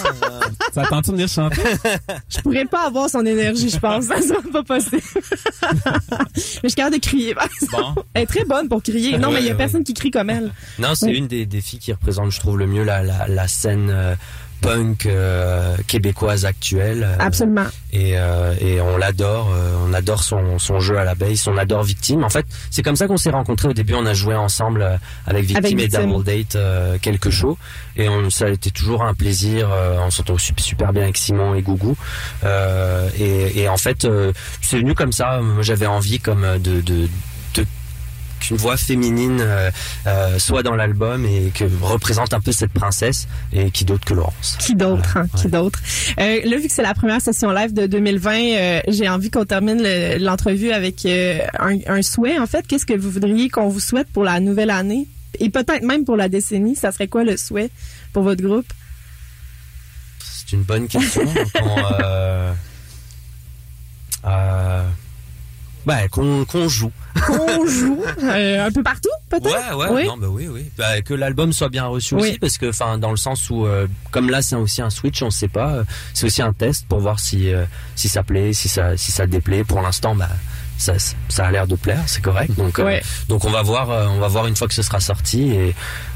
ça 0.73 0.81
attend-tu 0.83 1.09
de 1.11 1.15
venir 1.15 1.27
chanter? 1.29 1.61
je 2.29 2.39
pourrais 2.41 2.65
pas 2.65 2.85
avoir 2.87 3.09
son 3.09 3.25
énergie, 3.25 3.69
je 3.69 3.77
pense. 3.79 4.05
Ça 4.05 4.21
sera 4.21 4.41
pas 4.51 4.63
possible. 4.63 5.01
mais 6.35 6.41
je 6.63 6.67
suis 6.69 6.75
capable 6.75 6.95
de 6.97 7.01
crier. 7.01 7.33
Bon. 7.71 7.95
Elle 8.13 8.23
est 8.23 8.25
très 8.25 8.45
bonne 8.45 8.67
pour 8.67 8.81
crier. 8.83 9.17
Non, 9.17 9.31
mais 9.31 9.39
il 9.39 9.45
y 9.45 9.49
a 9.49 9.51
Ouais, 9.51 9.57
personne 9.57 9.83
qui 9.83 9.93
crie 9.93 10.11
comme 10.11 10.29
elle. 10.29 10.51
Non, 10.77 10.89
c'est 10.93 11.07
Oui. 11.07 11.17
une 11.17 11.27
des, 11.27 11.45
des 11.45 11.61
filles 11.61 11.79
qui 11.79 11.91
représente, 11.91 12.31
je 12.31 12.39
trouve, 12.39 12.57
le 12.59 12.67
mieux 12.67 12.83
la, 12.83 13.01
la, 13.01 13.26
la 13.27 13.47
scène 13.47 13.89
euh, 13.91 14.15
punk 14.59 15.05
euh, 15.05 15.77
québécoise 15.85 16.43
actuelle. 16.45 17.03
euh, 17.03 17.15
Absolument. 17.19 17.67
et, 17.93 18.13
euh, 18.17 18.55
et 18.59 18.81
on 18.81 18.97
l'adore, 18.97 19.51
euh, 19.53 19.75
on 19.87 19.93
adore 19.93 20.23
son, 20.23 20.57
son 20.57 20.79
jeu 20.79 20.97
à 20.97 21.03
la 21.03 21.13
base, 21.13 21.47
on 21.47 21.57
adore 21.57 21.83
Victime. 21.83 22.23
En 22.23 22.29
fait, 22.29 22.43
c'est 22.71 22.81
comme 22.81 22.95
ça 22.95 23.05
qu'on 23.05 23.17
s'est 23.17 23.29
rencontrés. 23.29 23.67
Au 23.67 23.73
début, 23.73 23.93
on 23.93 24.05
a 24.07 24.15
joué 24.15 24.33
ensemble 24.33 24.99
avec 25.27 25.43
Victime 25.45 25.57
Avec 25.65 25.75
et. 25.75 26.07
Double 26.07 26.23
Date 26.23 26.55
euh, 26.55 26.97
quelques 26.99 27.29
shows, 27.29 27.55
et 27.97 28.09
on, 28.09 28.31
ça 28.31 28.45
a 28.45 28.49
été 28.49 28.71
toujours 28.71 29.03
un 29.03 29.13
plaisir. 29.13 29.69
euh, 29.71 29.97
on 30.03 30.09
s'entend 30.09 30.39
su- 30.39 30.53
super 30.57 30.91
bien 30.91 31.03
avec 31.03 31.17
Simon 31.17 31.53
et 31.53 31.61
Gougou. 31.61 31.95
Euh, 32.43 33.09
et, 33.19 33.61
et 33.61 33.69
en 33.69 33.77
fait, 33.77 34.05
euh, 34.05 34.33
c'est 34.63 34.77
venu 34.79 34.95
comme 34.95 35.11
ça. 35.11 35.39
Moi, 35.39 35.61
j'avais 35.61 35.85
envie 35.85 36.19
comme 36.19 36.45
de 36.57 37.07
qu'une 38.39 38.57
voix 38.57 38.77
féminine 38.77 39.39
euh, 39.41 39.71
euh, 40.05 40.39
soit 40.39 40.63
dans 40.63 40.75
l'album 40.75 41.25
et 41.25 41.51
que 41.53 41.63
représente 41.81 42.33
un 42.33 42.39
peu 42.39 42.51
cette 42.51 42.71
princesse 42.73 43.27
et 43.53 43.71
qui 43.71 43.85
d'autre 43.85 44.05
que 44.05 44.13
Laurence. 44.13 44.55
Qui 44.59 44.75
d'autre, 44.75 45.17
hein? 45.17 45.25
Qui 45.35 45.47
d'autre? 45.47 45.79
Euh, 46.19 46.39
là, 46.43 46.57
vu 46.57 46.67
que 46.67 46.73
c'est 46.73 46.81
la 46.83 46.93
première 46.93 47.21
session 47.21 47.51
live 47.51 47.73
de 47.73 47.87
2020, 47.87 48.31
euh, 48.39 48.81
j'ai 48.87 49.07
envie 49.09 49.29
qu'on 49.31 49.45
termine 49.45 49.81
le- 49.81 50.17
l'entrevue 50.23 50.71
avec 50.71 51.05
un, 51.05 51.77
un 51.87 52.01
souhait. 52.01 52.37
En 52.39 52.47
fait, 52.47 52.65
qu'est-ce 52.67 52.85
que 52.85 52.93
vous 52.97 53.09
voudriez 53.11 53.49
qu'on 53.49 53.69
vous 53.69 53.79
souhaite 53.79 54.07
pour 54.11 54.23
la 54.23 54.39
nouvelle 54.39 54.69
année? 54.69 55.07
Et 55.39 55.49
peut-être 55.49 55.83
même 55.83 56.03
pour 56.05 56.15
la 56.17 56.29
décennie, 56.29 56.75
ça 56.75 56.91
serait 56.91 57.07
quoi 57.07 57.23
le 57.23 57.37
souhait 57.37 57.69
pour 58.13 58.23
votre 58.23 58.41
groupe? 58.41 58.65
C'est 60.19 60.55
une 60.55 60.63
bonne 60.63 60.87
question. 60.87 61.23
Donc, 61.25 61.47
on, 61.61 61.75
bah, 65.87 66.07
qu'on 66.09 66.45
joue. 66.67 66.91
Qu'on 67.25 67.65
joue 67.65 68.03
euh, 68.23 68.67
un 68.67 68.71
peu 68.71 68.83
partout, 68.83 69.09
peut-être? 69.29 69.45
Ouais, 69.75 69.85
ouais, 69.85 69.87
Oui. 69.91 70.05
non, 70.05 70.17
bah 70.17 70.27
oui, 70.29 70.47
oui. 70.47 70.69
Bah, 70.77 71.01
que 71.01 71.13
l'album 71.15 71.53
soit 71.53 71.69
bien 71.69 71.85
reçu 71.87 72.13
Oui. 72.15 72.21
aussi, 72.21 72.39
parce 72.39 72.57
que, 72.59 72.69
enfin, 72.69 72.97
dans 72.99 73.09
le 73.11 73.17
sens 73.17 73.49
où, 73.49 73.65
euh, 73.65 73.87
comme 74.11 74.29
là, 74.29 74.41
c'est 74.41 74.55
aussi 74.55 74.81
un 74.81 74.89
switch, 74.91 75.23
on 75.23 75.31
sait 75.31 75.47
pas. 75.47 75.69
euh, 75.71 75.83
C'est 76.13 76.25
aussi 76.27 76.41
un 76.43 76.53
test 76.53 76.85
pour 76.87 76.99
voir 76.99 77.19
si 77.19 77.51
euh, 77.51 77.65
si 77.95 78.09
ça 78.09 78.21
plaît, 78.21 78.53
si 78.53 78.67
ça 78.69 78.97
si 78.97 79.11
ça 79.11 79.25
déplaît. 79.25 79.63
Pour 79.63 79.81
l'instant, 79.81 80.13
bah. 80.13 80.29
Ça, 80.79 80.93
ça 81.27 81.47
a 81.47 81.51
l'air 81.51 81.65
de 81.65 81.73
plaire, 81.75 82.03
c'est 82.05 82.21
correct. 82.21 82.53
Donc, 82.55 82.77
euh, 82.77 82.85
Ouais. 82.85 83.01
donc 83.29 83.45
on 83.45 83.49
va 83.49 83.63
voir, 83.63 83.89
euh, 83.89 84.05
on 84.09 84.19
va 84.19 84.27
voir 84.27 84.45
une 84.45 84.55
fois 84.55 84.67
que 84.67 84.75
ce 84.75 84.83
sera 84.83 84.99
sorti 84.99 85.49
et 85.51 85.73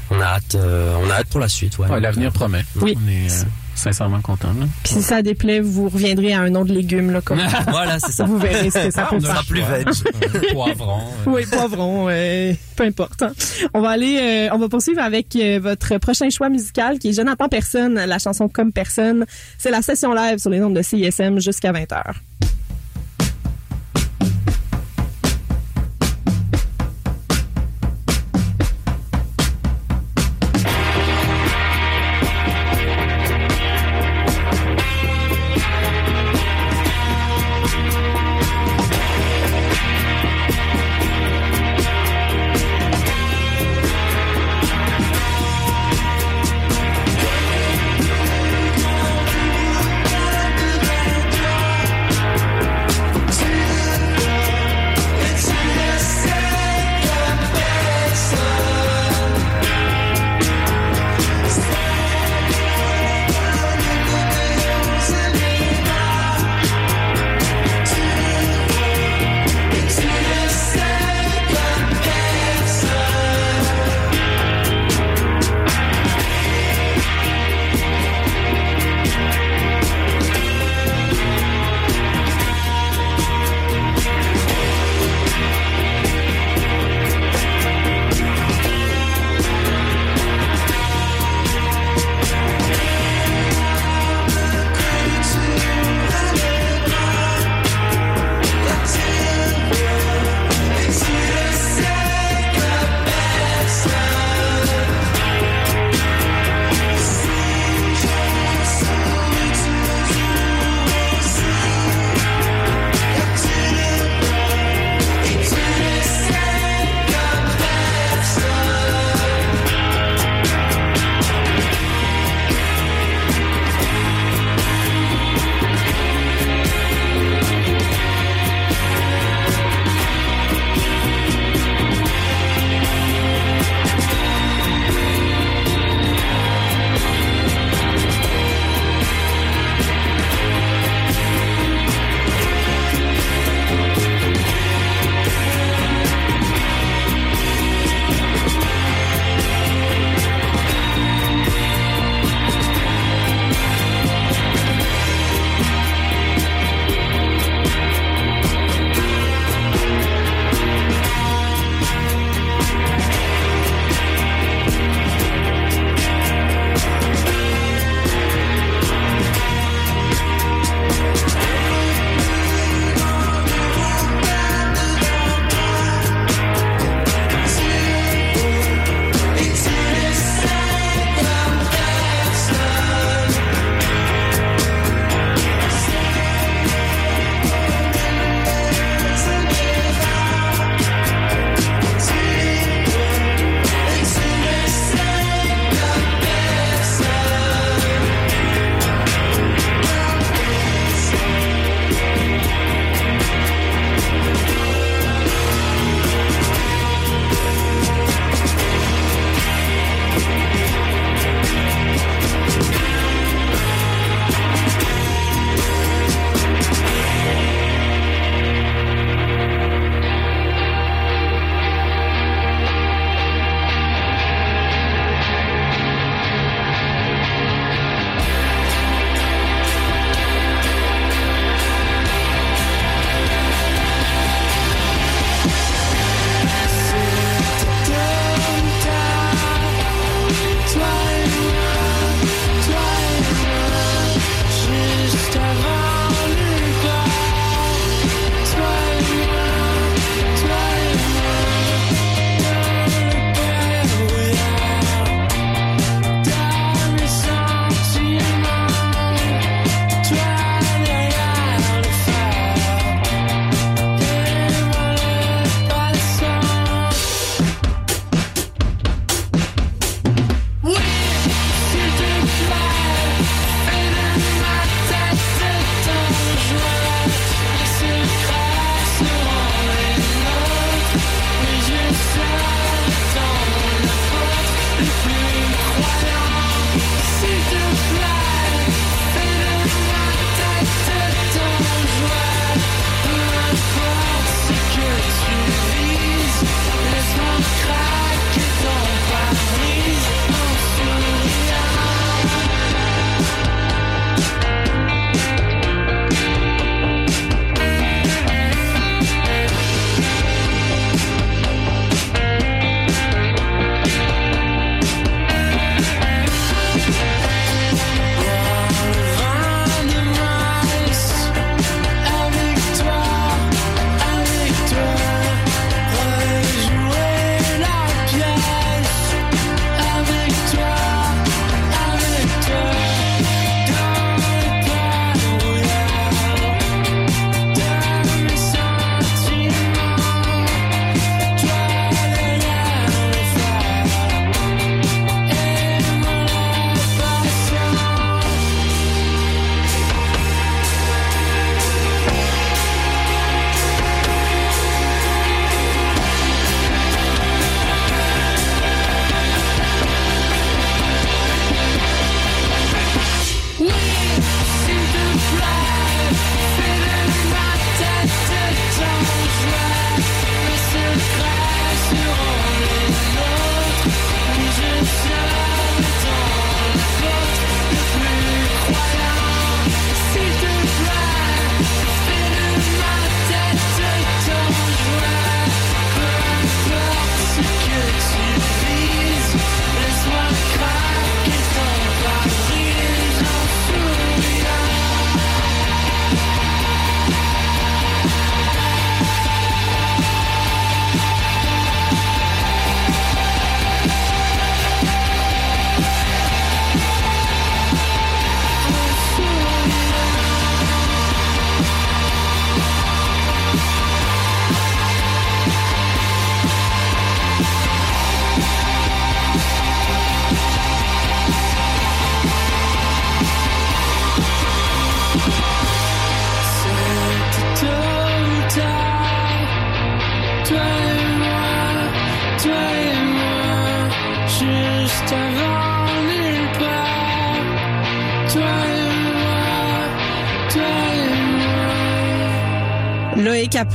on 0.08 0.20
a 0.20 0.24
hâte, 0.24 0.54
euh, 0.54 0.94
on 1.02 1.10
a 1.10 1.14
hâte 1.14 1.26
pour 1.26 1.40
la 1.40 1.48
suite. 1.48 1.78
Ouais, 1.78 1.86
Ouais, 1.88 1.94
Donc, 1.94 2.02
L'avenir 2.02 2.30
promet. 2.32 2.64
Oui. 2.76 2.96
On 3.04 3.08
est 3.08 3.28
euh, 3.28 3.44
sincèrement 3.82 4.20
contents. 4.20 4.48
là. 4.58 4.66
Puis 4.84 4.94
si 4.94 5.02
ça 5.02 5.22
déplaît, 5.22 5.60
vous 5.60 5.88
reviendrez 5.88 6.32
à 6.32 6.40
un 6.40 6.50
nom 6.50 6.64
de 6.64 6.72
légumes, 6.72 7.10
là, 7.10 7.20
comme 7.20 7.40
voilà, 7.68 7.98
c'est 8.00 8.12
ça. 8.12 8.24
vous 8.24 8.38
verrez 8.38 8.70
ce 8.70 8.78
que 8.86 8.90
ça 8.90 9.04
Ah, 9.06 9.10
peut 9.10 9.16
on 9.16 9.20
faire. 9.20 9.44
plus 9.46 9.62
veg. 9.62 9.88
Poivron. 10.52 10.98
euh, 10.98 11.30
Oui, 11.30 11.42
poivron, 11.50 12.06
euh, 12.10 12.52
peu 12.76 12.84
importe. 12.84 13.22
hein. 13.22 13.32
On 13.74 13.80
va 13.80 13.90
aller, 13.90 14.18
euh, 14.50 14.54
on 14.54 14.58
va 14.58 14.68
poursuivre 14.68 15.00
avec 15.02 15.34
euh, 15.36 15.58
votre 15.62 15.98
prochain 15.98 16.28
choix 16.30 16.48
musical 16.48 16.98
qui 16.98 17.08
est 17.08 17.12
Jonathan 17.12 17.48
Personne, 17.48 17.94
la 17.94 18.18
chanson 18.18 18.48
Comme 18.48 18.72
Personne. 18.72 19.24
C'est 19.58 19.70
la 19.70 19.82
session 19.82 20.12
live 20.14 20.38
sur 20.38 20.50
les 20.50 20.62
ondes 20.62 20.74
de 20.76 20.82
CISM 20.82 21.40
jusqu'à 21.40 21.72
20h. 21.72 22.02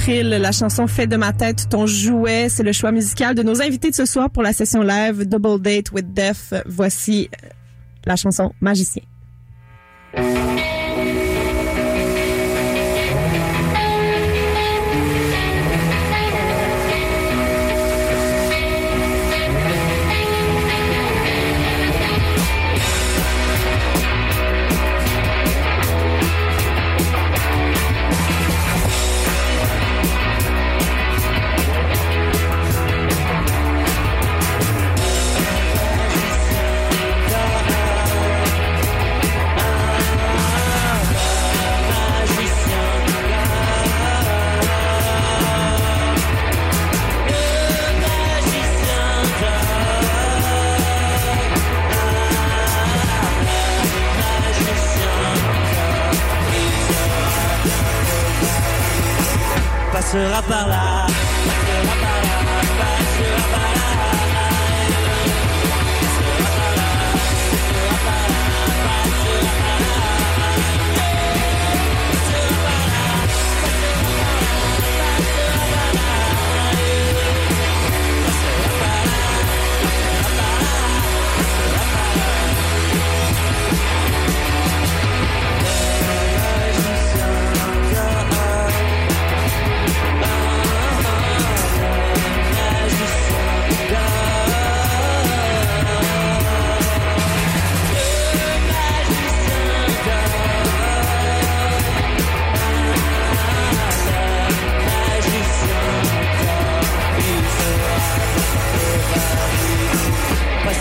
La 0.10 0.54
chanson 0.54 0.88
Fait 0.88 1.06
de 1.06 1.18
ma 1.18 1.34
tête 1.34 1.68
ton 1.70 1.86
jouet, 1.86 2.48
c'est 2.48 2.64
le 2.64 2.72
choix 2.72 2.94
musical 2.94 3.36
de 3.36 3.44
nos 3.44 3.62
invités 3.62 3.90
de 3.90 3.96
ce 3.96 4.06
soir 4.06 4.30
pour 4.30 4.42
la 4.42 4.54
session 4.54 4.82
live 4.82 5.28
Double 5.28 5.62
Date 5.62 5.92
with 5.92 6.14
Death. 6.14 6.56
Voici 6.66 7.30
euh, 7.44 7.50
la 8.06 8.16
chanson 8.16 8.54
Magicien. 8.62 9.04
passera 60.08 60.42
par 60.42 60.68
là, 60.70 61.06
passera 61.48 61.96
par 62.02 62.22
là, 62.24 62.38
passera 62.80 63.44
par 63.52 63.62
là. 64.32 64.37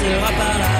passera 0.06 0.30
par 0.38 0.58
là. 0.58 0.75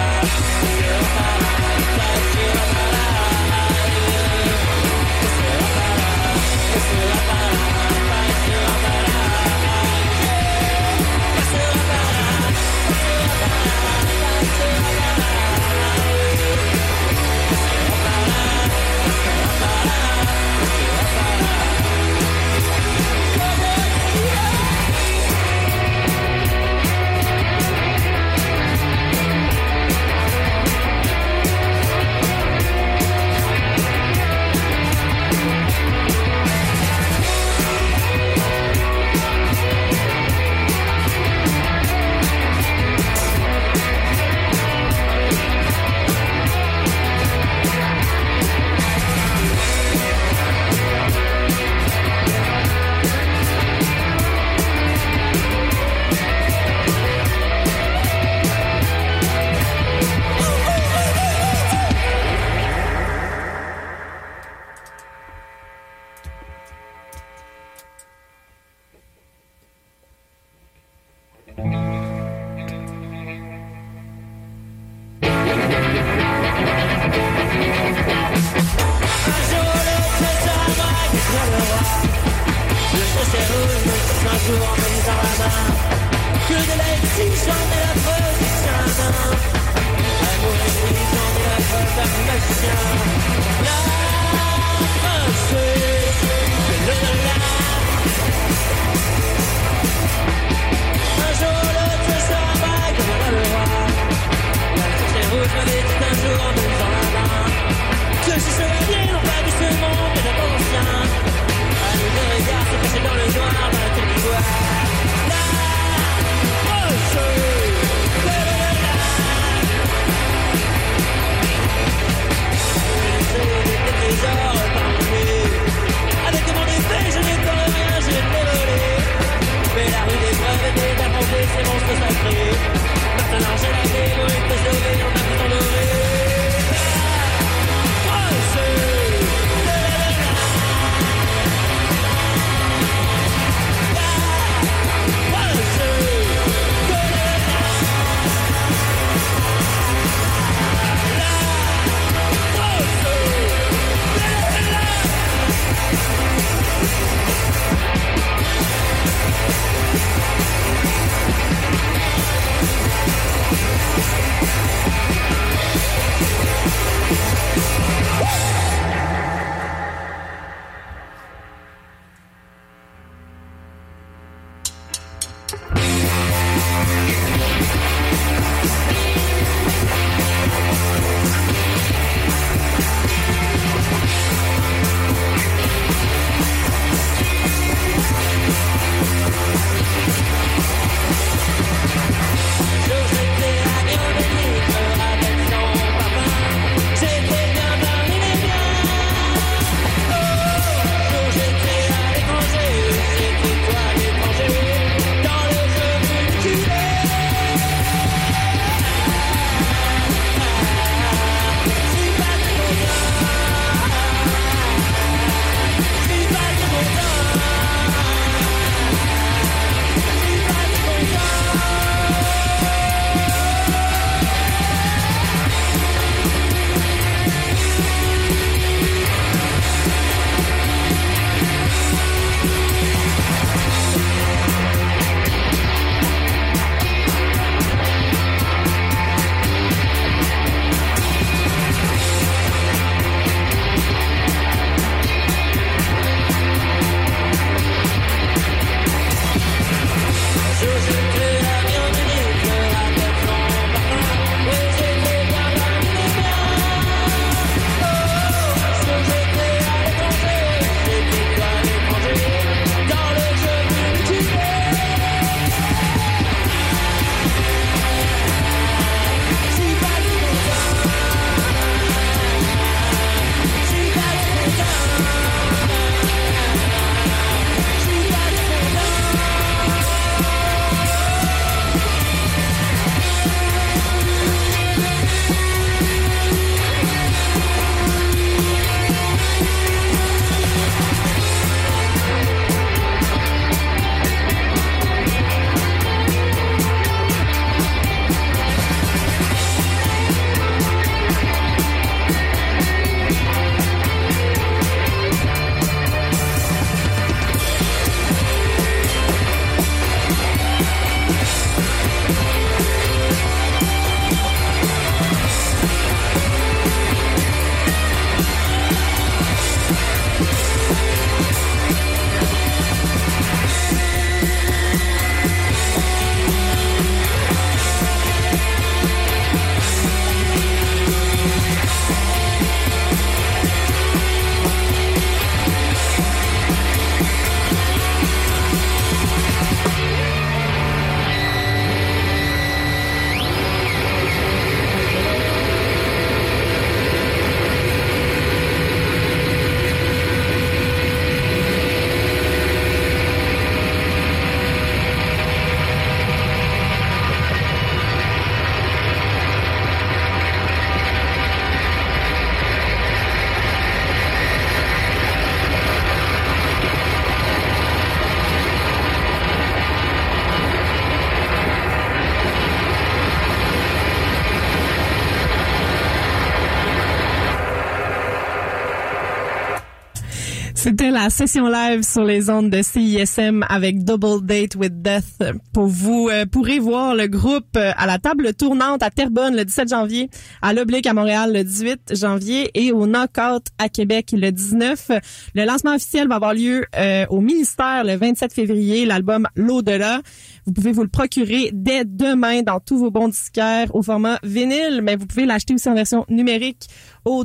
C'était 380.79 380.91
la 380.91 381.09
session 381.09 381.49
live 381.49 381.85
sur 381.85 382.05
les 382.05 382.29
ondes 382.29 382.51
de 382.51 382.61
CISM 382.61 383.47
avec 383.49 383.83
Double 383.83 384.27
Date 384.27 384.57
with 384.57 384.83
Death. 384.83 385.24
Pour 385.55 385.68
vous 385.68 386.11
euh, 386.12 386.27
pourrez 386.27 386.59
voir 386.59 386.95
le 386.95 387.07
groupe 387.07 387.57
euh, 387.57 387.72
à 387.79 387.87
la 387.87 387.99
table 387.99 388.35
tournante 388.35 388.83
à 388.83 388.91
Terrebonne 388.91 389.35
le 389.35 389.47
17 389.47 389.70
janvier, 389.70 390.11
à 390.43 390.53
l'Oblique 390.53 390.87
à 390.87 390.93
Montréal 390.93 391.33
le 391.33 391.45
18 391.45 391.95
janvier 391.95 392.51
et 392.53 392.72
au 392.72 392.87
Knockout 392.87 393.47
à 393.57 393.70
Québec 393.70 394.12
le 394.12 394.31
19. 394.31 394.91
Le 395.35 395.47
lancement 395.47 395.77
officiel 395.77 396.09
va 396.09 396.16
avoir 396.16 396.35
lieu 396.35 396.66
euh, 396.77 397.07
au 397.09 397.22
ministère 397.22 397.83
le 397.83 397.97
27 397.97 398.35
février, 398.35 398.85
l'album 398.85 399.27
L'au-delà. 399.35 400.03
Vous 400.45 400.53
pouvez 400.53 400.72
vous 400.72 400.83
le 400.83 400.89
procurer 400.89 401.53
dès 401.55 401.87
demain 401.87 402.43
dans 402.43 402.61
tous 402.61 402.77
vos 402.77 402.91
bons 402.91 403.09
disquaires 403.09 403.74
au 403.74 403.83
format 403.83 404.18
vinyle, 404.22 404.83
mais 404.83 404.97
vous 404.97 405.07
pouvez 405.07 405.24
l'acheter 405.24 405.55
aussi 405.55 405.70
en 405.70 405.74
version 405.74 406.05
numérique 406.11 406.66
au 407.07 407.24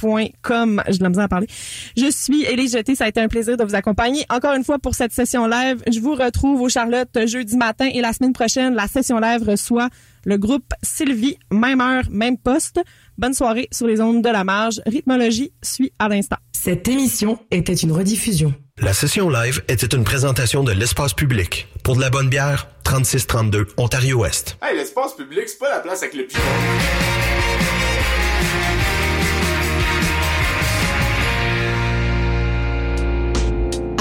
J'ai 0.00 0.98
de 0.98 1.02
la 1.02 1.08
misère 1.08 1.24
à 1.24 1.28
parler. 1.28 1.46
Je 1.96 2.10
suis 2.10 2.44
Élie 2.44 2.68
Jeté. 2.68 2.94
Ça 2.94 3.04
a 3.04 3.08
été 3.08 3.20
un 3.20 3.28
plaisir 3.28 3.56
de 3.56 3.64
vous 3.64 3.74
accompagner 3.74 4.24
encore 4.28 4.54
une 4.54 4.64
fois 4.64 4.78
pour 4.78 4.94
cette 4.94 5.12
session 5.12 5.46
live. 5.46 5.82
Je 5.90 6.00
vous 6.00 6.14
retrouve 6.14 6.60
au 6.60 6.68
Charlotte 6.68 7.26
jeudi 7.26 7.56
matin 7.56 7.88
et 7.92 8.00
la 8.00 8.12
semaine 8.12 8.32
prochaine, 8.32 8.74
la 8.74 8.88
session 8.88 9.18
live 9.18 9.42
reçoit 9.42 9.88
le 10.24 10.38
groupe 10.38 10.72
Sylvie, 10.82 11.38
même 11.52 11.80
heure, 11.80 12.04
même 12.10 12.36
poste. 12.36 12.80
Bonne 13.16 13.32
soirée 13.32 13.68
sur 13.72 13.86
les 13.86 14.00
ondes 14.00 14.22
de 14.22 14.28
la 14.28 14.44
marge. 14.44 14.82
Rythmologie 14.84 15.52
suit 15.62 15.92
à 15.98 16.08
l'instant. 16.08 16.36
Cette 16.52 16.88
émission 16.88 17.38
était 17.50 17.74
une 17.74 17.92
rediffusion. 17.92 18.52
La 18.78 18.92
session 18.92 19.30
live 19.30 19.62
était 19.68 19.86
une 19.86 20.04
présentation 20.04 20.64
de 20.64 20.72
l'espace 20.72 21.14
public. 21.14 21.68
Pour 21.82 21.96
de 21.96 22.00
la 22.00 22.10
bonne 22.10 22.28
bière, 22.28 22.68
3632 22.84 23.68
Ontario-Ouest. 23.78 24.58
Hey, 24.60 24.76
l'espace 24.76 25.14
public, 25.14 25.44
c'est 25.46 25.58
pas 25.58 25.70
la 25.70 25.78
place 25.78 26.02
avec 26.02 26.14
le 26.14 26.26
pigeon. 26.26 26.42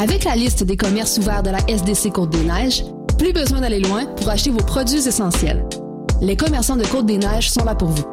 Avec 0.07 0.23
la 0.23 0.35
liste 0.35 0.63
des 0.63 0.77
commerces 0.77 1.17
ouverts 1.17 1.41
de 1.41 1.49
la 1.49 1.57
SDC 1.67 2.11
Côte-des-Neiges, 2.11 2.83
plus 3.17 3.33
besoin 3.33 3.61
d'aller 3.61 3.79
loin 3.79 4.05
pour 4.05 4.29
acheter 4.29 4.51
vos 4.51 4.59
produits 4.59 5.07
essentiels. 5.07 5.65
Les 6.21 6.35
commerçants 6.35 6.75
de 6.75 6.85
Côte-des-Neiges 6.85 7.49
sont 7.49 7.65
là 7.65 7.73
pour 7.73 7.87
vous. 7.87 8.03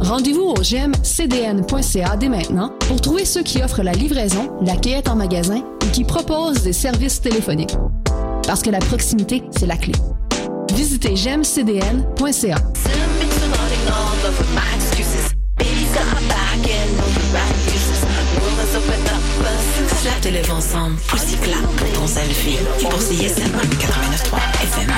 Rendez-vous 0.00 0.44
au 0.44 0.62
gemcdn.ca 0.62 2.16
dès 2.16 2.30
maintenant 2.30 2.70
pour 2.88 3.02
trouver 3.02 3.26
ceux 3.26 3.42
qui 3.42 3.62
offrent 3.62 3.82
la 3.82 3.92
livraison, 3.92 4.50
la 4.62 4.76
cueillette 4.76 5.10
en 5.10 5.16
magasin 5.16 5.62
et 5.84 5.90
qui 5.90 6.04
proposent 6.04 6.62
des 6.62 6.72
services 6.72 7.20
téléphoniques. 7.20 7.76
Parce 8.46 8.62
que 8.62 8.70
la 8.70 8.78
proximité, 8.78 9.42
c'est 9.50 9.66
la 9.66 9.76
clé. 9.76 9.92
Visitez 10.74 11.16
gemcdn.ca. 11.16 12.56
te 20.22 20.28
lève 20.28 20.50
ensemble, 20.52 20.96
poussy 21.08 21.36
clap, 21.38 21.58
ton 21.94 22.06
selfie. 22.06 22.56
Pour 22.80 22.92
CISM 23.00 23.42
89.3 23.42 24.38
FM. 24.62 24.90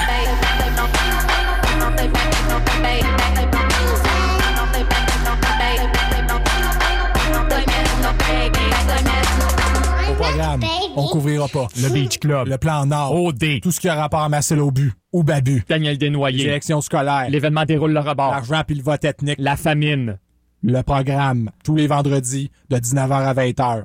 Au 10.11 10.15
programme, 10.15 10.61
on 10.95 11.07
couvrira 11.09 11.49
pas. 11.49 11.69
Le 11.81 11.89
Beach 11.89 12.19
Club, 12.19 12.49
le 12.49 12.59
plan 12.59 12.85
Nord, 12.85 13.15
OD, 13.15 13.61
tout 13.63 13.71
ce 13.73 13.81
qui 13.81 13.89
a 13.89 13.95
rapport 13.95 14.21
à 14.21 14.29
Marcel 14.29 14.61
Aubu 14.61 14.93
ou 15.13 15.25
Babu, 15.25 15.65
Daniel 15.67 15.97
Desnoyers, 15.97 16.37
les 16.37 16.45
élections 16.45 16.83
scolaires, 16.83 17.31
l'événement 17.31 17.65
déroule 17.65 17.93
le 17.93 18.01
rebord, 18.01 18.31
l'argent 18.31 18.63
puis 18.67 18.77
le 18.77 18.83
vote 18.83 19.05
ethnique, 19.05 19.37
la 19.39 19.57
famine. 19.57 20.19
le 20.63 20.83
programme, 20.83 21.51
tous 21.65 21.77
les 21.77 21.87
vendredis 21.87 22.51
de 22.69 22.77
19h 22.77 23.13
à 23.13 23.35
20h, 23.35 23.85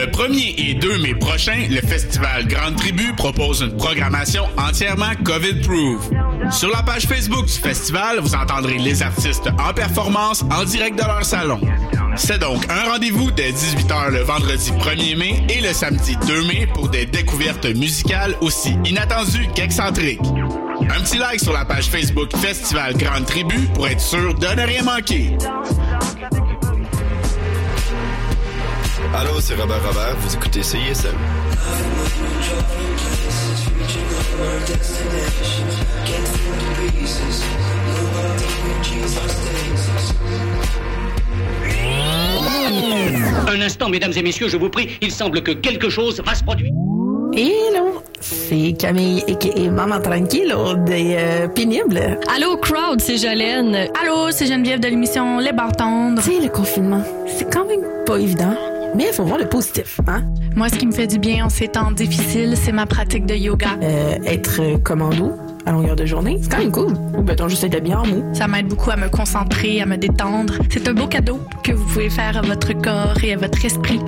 Le 0.00 0.06
1er 0.06 0.54
et 0.58 0.74
2 0.74 0.98
mai 0.98 1.14
prochain, 1.14 1.66
le 1.68 1.80
festival 1.80 2.46
Grande 2.46 2.76
Tribu 2.76 3.12
propose 3.16 3.62
une 3.62 3.76
programmation 3.76 4.44
entièrement 4.56 5.10
COVID-proof. 5.24 6.10
Sur 6.52 6.70
la 6.70 6.84
page 6.84 7.06
Facebook 7.06 7.46
du 7.46 7.52
festival, 7.52 8.20
vous 8.20 8.32
entendrez 8.36 8.78
les 8.78 9.02
artistes 9.02 9.48
en 9.58 9.74
performance 9.74 10.44
en 10.52 10.62
direct 10.62 10.96
de 10.96 11.02
leur 11.02 11.24
salon. 11.24 11.60
C'est 12.14 12.38
donc 12.38 12.64
un 12.70 12.92
rendez-vous 12.92 13.32
dès 13.32 13.50
18h 13.50 14.10
le 14.12 14.20
vendredi 14.20 14.70
1er 14.70 15.16
mai 15.16 15.46
et 15.48 15.60
le 15.60 15.72
samedi 15.72 16.16
2 16.28 16.46
mai 16.46 16.68
pour 16.72 16.88
des 16.88 17.06
découvertes 17.06 17.66
musicales 17.66 18.36
aussi 18.40 18.76
inattendues 18.84 19.48
qu'excentriques. 19.56 20.20
Un 20.80 21.00
petit 21.00 21.18
like 21.18 21.40
sur 21.40 21.52
la 21.52 21.64
page 21.64 21.88
Facebook 21.88 22.36
Festival 22.36 22.96
Grande 22.96 23.26
Tribu 23.26 23.58
pour 23.74 23.88
être 23.88 24.00
sûr 24.00 24.32
de 24.32 24.46
ne 24.46 24.64
rien 24.64 24.82
manquer. 24.84 25.36
Allô, 29.14 29.40
c'est 29.40 29.54
Robert 29.54 29.82
Robert, 29.86 30.16
vous 30.20 30.34
écoutez 30.34 30.62
CISM. 30.62 31.08
Un 43.48 43.60
instant, 43.62 43.88
mesdames 43.88 44.12
et 44.14 44.22
messieurs, 44.22 44.48
je 44.48 44.56
vous 44.58 44.68
prie, 44.68 44.98
il 45.00 45.10
semble 45.10 45.42
que 45.42 45.52
quelque 45.52 45.88
chose 45.88 46.20
va 46.24 46.34
se 46.34 46.44
produire. 46.44 46.72
Hello, 47.34 48.02
c'est 48.20 48.74
Camille 48.78 49.24
et 49.26 49.70
Maman 49.70 50.00
Tranquille 50.00 50.54
des 50.84 51.16
euh, 51.18 51.48
Pénibles. 51.48 52.18
Allô, 52.34 52.56
crowd, 52.58 53.00
c'est 53.00 53.16
Jolène. 53.16 53.88
Allô, 54.02 54.30
c'est 54.30 54.46
Geneviève 54.46 54.80
de 54.80 54.88
l'émission 54.88 55.38
Les 55.38 55.52
Bartendres. 55.52 56.22
Tu 56.22 56.32
sais, 56.32 56.40
le 56.42 56.48
confinement, 56.48 57.02
c'est 57.26 57.50
quand 57.50 57.64
même 57.66 58.04
pas 58.04 58.16
évident. 58.16 58.56
Mais 58.96 59.06
il 59.08 59.12
faut 59.12 59.24
voir 59.24 59.38
le 59.38 59.48
positif, 59.48 60.00
hein? 60.06 60.22
Moi, 60.56 60.68
ce 60.68 60.76
qui 60.76 60.86
me 60.86 60.92
fait 60.92 61.06
du 61.06 61.18
bien 61.18 61.46
en 61.46 61.48
ces 61.48 61.68
temps 61.68 61.90
difficiles, 61.92 62.54
c'est 62.56 62.72
ma 62.72 62.86
pratique 62.86 63.26
de 63.26 63.34
yoga. 63.34 63.70
Euh, 63.82 64.16
être 64.26 64.82
commando 64.82 65.32
à 65.66 65.72
longueur 65.72 65.96
de 65.96 66.06
journée, 66.06 66.38
c'est 66.40 66.50
quand 66.50 66.58
même 66.58 66.72
cool. 66.72 66.94
Ou 67.16 67.22
peut-on 67.22 67.46
juste 67.48 67.62
être 67.64 67.82
bien 67.82 67.98
en 67.98 68.06
mou? 68.06 68.24
Ça 68.32 68.48
m'aide 68.48 68.68
beaucoup 68.68 68.90
à 68.90 68.96
me 68.96 69.08
concentrer, 69.08 69.80
à 69.82 69.86
me 69.86 69.96
détendre. 69.96 70.54
C'est 70.70 70.88
un 70.88 70.94
beau 70.94 71.06
cadeau 71.06 71.40
que 71.62 71.72
vous 71.72 71.84
pouvez 71.84 72.08
faire 72.10 72.38
à 72.38 72.40
votre 72.40 72.72
corps 72.72 73.22
et 73.22 73.34
à 73.34 73.36
votre 73.36 73.62
esprit. 73.64 74.00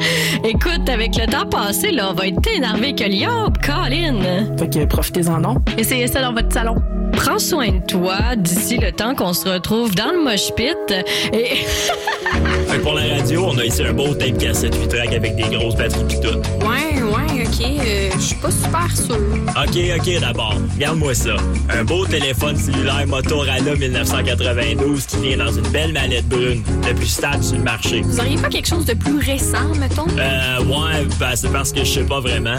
Écoute, 0.45 0.89
avec 0.89 1.17
le 1.17 1.27
temps 1.27 1.47
passé, 1.47 1.91
là, 1.91 2.09
on 2.11 2.15
va 2.15 2.29
être 2.29 2.49
énervé 2.57 2.95
que 2.95 3.05
l'yob, 3.05 3.59
Colin. 3.65 4.47
Fait 4.59 4.71
que 4.71 4.85
profitez-en 4.87 5.41
donc. 5.41 5.59
Essayez 5.79 6.07
ça 6.07 6.23
dans 6.23 6.33
votre 6.33 6.53
salon. 6.53 6.77
Prends 7.23 7.39
soin 7.39 7.69
de 7.73 7.87
toi 7.87 8.35
d'ici 8.35 8.79
le 8.79 8.93
temps 8.93 9.15
qu'on 9.15 9.35
se 9.35 9.47
retrouve 9.47 9.95
dans 9.95 10.11
le 10.11 10.25
mosh 10.25 10.53
pit. 10.57 10.75
Et... 11.35 11.67
Pour 12.83 12.95
la 12.95 13.17
radio, 13.17 13.45
on 13.47 13.59
a 13.59 13.65
ici 13.67 13.83
un 13.85 13.93
beau 13.93 14.15
tape 14.15 14.39
cassette 14.39 14.75
8 14.75 14.89
track 14.89 15.13
avec 15.13 15.37
des 15.37 15.43
grosses 15.55 15.77
batteries 15.77 16.05
pis 16.09 16.21
tout. 16.21 16.39
Ouais, 16.67 17.03
ouais, 17.03 17.45
ok. 17.45 17.67
Euh, 17.85 18.09
Je 18.15 18.21
suis 18.21 18.37
pas 18.37 18.51
super 18.51 18.97
sûr. 18.97 19.17
Ok, 19.17 19.77
ok, 19.99 20.21
d'abord. 20.21 20.55
Regarde-moi 20.75 21.13
ça. 21.15 21.37
Un 21.69 21.85
beau 21.85 22.07
téléphone 22.07 22.57
cellulaire 22.57 23.07
Motorola 23.07 23.61
1992 23.61 25.05
qui 25.05 25.17
vient 25.19 25.45
dans 25.45 25.53
une 25.53 25.69
belle 25.69 25.93
mallette 25.93 26.27
brune, 26.27 26.63
le 26.89 26.95
plus 26.95 27.07
stable 27.07 27.45
sur 27.45 27.59
le 27.59 27.65
marché. 27.65 28.01
Vous 28.01 28.19
auriez 28.19 28.37
pas 28.37 28.49
quelque 28.49 28.69
chose 28.69 28.87
de 28.87 28.95
plus 28.95 29.19
récent, 29.19 29.75
mettons? 29.79 30.07
Euh, 30.19 30.65
ouais, 30.65 31.07
ben, 31.19 31.37
c'est 31.37 31.53
parce 31.53 31.71
que 31.71 31.81
je 31.81 31.93
sais 31.93 32.05
pas 32.05 32.21
vraiment. 32.21 32.59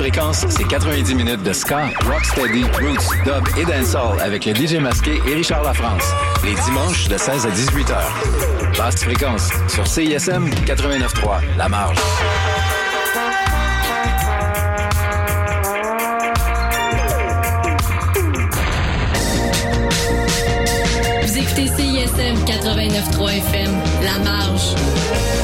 Fréquence, 0.00 0.46
c'est 0.48 0.66
90 0.66 1.14
minutes 1.14 1.42
de 1.42 1.52
ska, 1.52 1.90
rocksteady, 2.06 2.64
roots, 2.64 3.04
dub 3.22 3.46
et 3.58 3.66
dancehall 3.66 4.18
avec 4.22 4.46
le 4.46 4.54
DJ 4.54 4.76
masqué 4.76 5.20
et 5.28 5.34
Richard 5.34 5.62
Lafrance. 5.62 6.02
Les 6.42 6.54
dimanches 6.54 7.06
de 7.08 7.18
16 7.18 7.44
à 7.44 7.50
18 7.50 7.90
heures. 7.90 8.14
Basse 8.78 9.04
fréquence 9.04 9.50
sur 9.68 9.86
CISM 9.86 10.48
89.3, 10.64 11.40
La 11.58 11.68
Marge. 11.68 11.98
Vous 21.22 21.38
écoutez 21.38 21.66
CISM 21.66 22.42
89.3 22.46 23.36
FM, 23.36 23.70
La 24.02 24.18
Marge. 24.24 25.39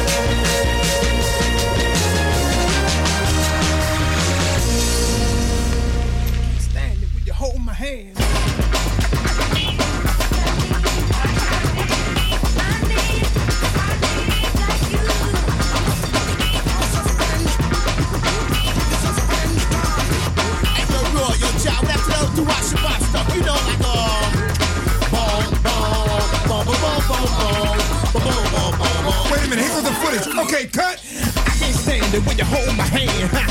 Footage. 30.19 30.39
Okay, 30.39 30.67
cut. 30.67 30.97
I 31.37 31.53
can't 31.59 31.77
stand 31.77 32.15
it 32.15 32.25
when 32.27 32.39
you 32.39 32.45
hold 32.45 32.77
my 32.77 32.85
hand. 32.85 33.31
ha. 33.33 33.45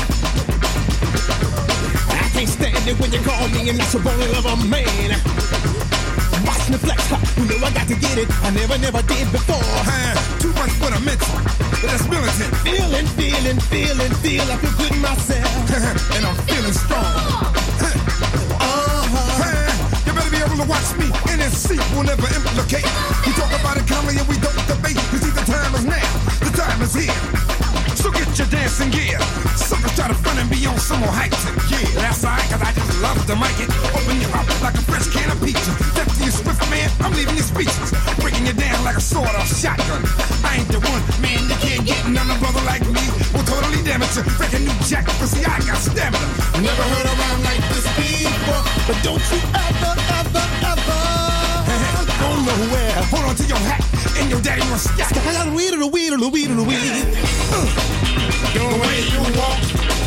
I 2.10 2.28
can't 2.30 2.48
stand 2.48 2.88
it 2.88 2.98
when 2.98 3.12
you 3.12 3.20
call 3.20 3.48
me 3.48 3.68
and 3.70 3.78
that's 3.78 3.94
a 3.94 4.00
man. 4.00 5.10
Watch 6.46 6.70
me 6.70 6.78
flex, 6.78 7.02
huh? 7.10 7.18
you 7.38 7.46
know 7.48 7.66
I 7.66 7.70
got 7.70 7.88
to 7.88 7.96
get 7.96 8.18
it. 8.18 8.28
I 8.42 8.50
never, 8.50 8.78
never 8.78 9.02
did 9.02 9.30
before. 9.32 9.58
Huh? 9.62 10.14
Too 10.38 10.52
much 10.54 10.70
for 10.78 10.90
the 10.90 11.00
mental, 11.02 11.34
but 11.70 11.90
that's 11.90 12.06
militant. 12.08 12.52
Feeling, 12.62 13.06
feeling, 13.18 13.58
feeling, 13.70 14.12
feel 14.22 14.46
I 14.46 14.56
feel 14.58 14.74
good 14.78 14.94
myself, 15.00 15.50
and 16.16 16.26
I'm 16.26 16.36
feeling 16.46 16.72
strong. 16.74 17.56
Uh-huh. 18.58 19.70
You 20.06 20.12
better 20.14 20.30
be 20.30 20.38
able 20.42 20.58
to 20.62 20.68
watch 20.68 20.90
me. 20.98 21.06
NSC 21.30 21.78
will 21.94 22.04
never 22.04 22.26
implicate. 22.26 22.86
We 23.26 23.32
talk 23.34 23.52
about 23.58 23.76
it 23.78 23.86
calmly 23.86 24.18
and 24.18 24.28
we 24.28 24.38
don't 24.38 24.65
here. 26.96 27.20
So 27.96 28.10
get 28.10 28.28
your 28.38 28.48
dancing 28.48 28.90
gear. 28.90 29.20
Suckers 29.56 29.94
try 29.96 30.08
to 30.08 30.14
front 30.14 30.38
and 30.38 30.48
be 30.48 30.64
on 30.66 30.78
some 30.78 31.00
more 31.00 31.12
hype. 31.12 31.32
Yeah, 31.68 31.84
that's 32.00 32.24
alright, 32.24 32.44
cause 32.48 32.62
I 32.62 32.72
just 32.72 32.92
love 33.02 33.18
to 33.26 33.34
mic 33.36 33.56
it. 33.60 33.68
Open 33.92 34.16
your 34.20 34.32
up 34.32 34.48
like 34.62 34.74
a 34.74 34.84
fresh 34.88 35.08
can 35.12 35.28
of 35.30 35.38
peaches. 35.42 35.76
Death 35.96 36.08
to 36.08 36.24
you 36.24 36.32
swift, 36.32 36.62
man, 36.70 36.88
I'm 37.00 37.12
leaving 37.12 37.36
you 37.36 37.44
speechless. 37.44 37.92
Breaking 38.20 38.46
you 38.46 38.54
down 38.54 38.84
like 38.84 38.96
a 38.96 39.04
sword 39.04 39.34
off 39.36 39.48
shotgun. 39.48 40.00
I 40.44 40.62
ain't 40.62 40.68
the 40.72 40.80
one, 40.80 41.02
man, 41.20 41.40
you 41.48 41.56
can't 41.60 41.84
get 41.84 42.00
none 42.08 42.30
of 42.30 42.38
brother 42.40 42.62
like 42.64 42.84
me. 42.86 43.04
Will 43.34 43.44
totally 43.44 43.82
damage 43.84 44.14
you. 44.16 44.24
Break 44.40 44.52
a 44.56 44.60
new 44.60 44.76
jack, 44.88 45.06
cause 45.20 45.32
see, 45.32 45.44
I 45.44 45.60
got 45.64 45.76
stamina. 45.76 46.28
Never 46.62 46.84
heard 46.92 47.06
a 47.06 47.14
rhyme 47.16 47.42
like 47.44 47.64
this 47.72 47.86
before. 47.96 48.62
But 48.86 48.98
don't 49.02 49.24
you 49.32 49.40
ever, 49.52 49.92
ever 50.20 50.35
hat 54.16 54.22
and 54.22 54.30
your 54.30 54.40
daddy 54.40 54.62
must 54.70 54.92
stack. 54.94 55.16
I 55.16 55.32
got 55.32 55.48
a 55.48 55.52
weed 55.52 55.72
and 55.72 55.82
a 55.82 55.86
weed 55.86 56.12
and 56.12 56.22
a 56.22 56.28
weed 56.28 56.50
and 56.50 56.60
a 56.60 56.62
weed. 56.62 57.04
The 58.54 58.64
way 58.64 58.96
you 59.12 59.20
walk 59.36 59.60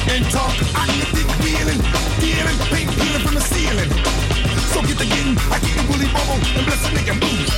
and 0.09 0.25
talk, 0.31 0.53
I 0.75 0.85
get 0.97 1.09
the 1.13 1.23
feeling, 1.41 1.79
feeling, 2.21 2.57
paint 2.73 2.89
peeling 2.97 3.23
from 3.25 3.35
the 3.35 3.41
ceiling. 3.41 3.89
So 4.73 4.81
get 4.81 4.97
the 4.97 5.05
getting, 5.05 5.37
I 5.53 5.59
get 5.61 5.73
the 5.77 5.83
bully 5.89 6.09
bubble 6.09 6.39
and 6.57 6.65
bless 6.65 6.81
a 6.85 6.91
nigga 6.93 7.13
move. 7.17 7.49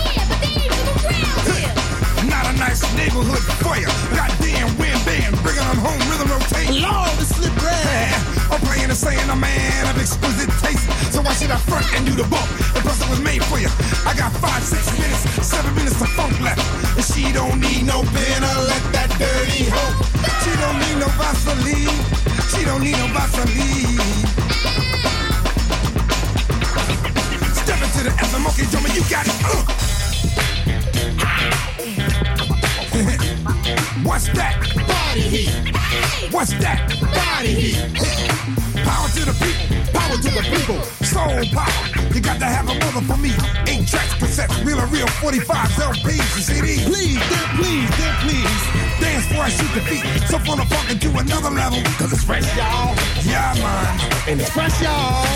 Not 2.29 2.45
a 2.47 2.53
nice 2.57 2.83
neighborhood 2.95 3.43
for 3.63 3.75
ya. 3.77 3.89
Goddamn 4.15 4.77
win 4.77 4.97
band, 5.05 5.35
bringing 5.43 5.67
them 5.67 5.79
home, 5.79 6.01
rhythm 6.11 6.29
rotate. 6.31 6.69
Lord, 6.75 7.11
the 7.19 7.25
slip 7.25 7.55
red. 7.63 8.13
I'm 8.51 8.59
playing 8.67 8.89
and 8.89 8.97
saying 8.97 9.29
a 9.29 9.35
man 9.35 9.87
of 9.89 9.99
exquisite 9.99 10.49
taste. 10.49 10.60
So 11.11 11.21
why 11.21 11.33
should 11.33 11.51
I 11.51 11.57
front 11.57 11.85
and 11.93 12.05
do 12.05 12.13
the 12.13 12.23
bump? 12.23 12.47
The 12.73 12.79
plus 12.79 13.03
it 13.03 13.09
was 13.09 13.19
made 13.19 13.43
for 13.43 13.59
you. 13.59 13.67
I 14.07 14.15
got 14.15 14.31
five, 14.39 14.63
six 14.63 14.87
minutes, 14.97 15.27
seven 15.45 15.75
minutes 15.75 15.99
of 15.99 16.07
funk 16.15 16.39
left. 16.39 16.63
And 16.95 17.03
she 17.03 17.31
don't 17.33 17.59
need 17.59 17.83
no 17.83 18.01
pen 18.15 18.41
to 18.41 18.53
let 18.71 18.83
that 18.95 19.11
dirty 19.19 19.67
hoe. 19.67 19.91
She 20.43 20.55
don't 20.55 20.79
need 20.79 20.97
no 21.03 21.11
Vaseline. 21.19 21.99
She 22.47 22.63
don't 22.63 22.79
need 22.79 22.95
no 22.95 23.07
Vaseline. 23.11 23.99
Step 27.59 27.79
into 27.83 28.07
the 28.07 28.11
FM, 28.15 28.47
okay, 28.47 28.65
drummer, 28.71 28.89
you 28.95 29.03
got 29.11 29.27
it. 29.27 29.35
Uh. 29.43 29.81
What's 34.07 34.27
that? 34.29 34.55
Body 34.87 35.21
heat. 35.21 35.51
What's 36.31 36.53
that? 36.63 36.87
Body 37.01 37.53
heat. 37.53 37.75
Power 38.85 39.07
to 39.09 39.25
the 39.25 39.33
people, 39.43 39.80
power 39.93 40.17
to 40.17 40.29
the 40.31 40.43
people. 40.47 40.79
Soul 41.05 41.43
power. 41.51 41.83
You 42.13 42.21
got 42.21 42.39
to 42.39 42.45
have 42.45 42.67
a 42.67 42.75
mother 42.79 43.03
for 43.05 43.17
me. 43.17 43.31
Eight 43.67 43.87
tracks, 43.87 44.13
cassettes, 44.15 44.65
real 44.65 44.79
and 44.79 44.91
real 44.91 45.07
45s, 45.19 45.77
LPs, 45.79 46.27
and 46.35 46.43
CDs. 46.43 46.85
Please, 46.85 47.21
then 47.29 47.47
please, 47.59 47.89
then 47.99 48.13
please. 48.23 48.61
Dance 48.99 49.27
before 49.27 49.43
I 49.43 49.49
shoot 49.49 49.71
the 49.73 49.83
beat. 49.89 50.05
So 50.27 50.39
full 50.39 50.59
of 50.59 50.67
funk 50.67 50.91
into 50.91 51.09
another 51.17 51.49
level. 51.49 51.81
Cause 51.97 52.13
it's 52.13 52.23
fresh, 52.23 52.47
y'all. 52.57 52.95
Yeah, 53.23 53.53
man. 53.57 53.99
And 54.27 54.41
it's 54.41 54.49
fresh, 54.49 54.81
y'all. 54.81 55.27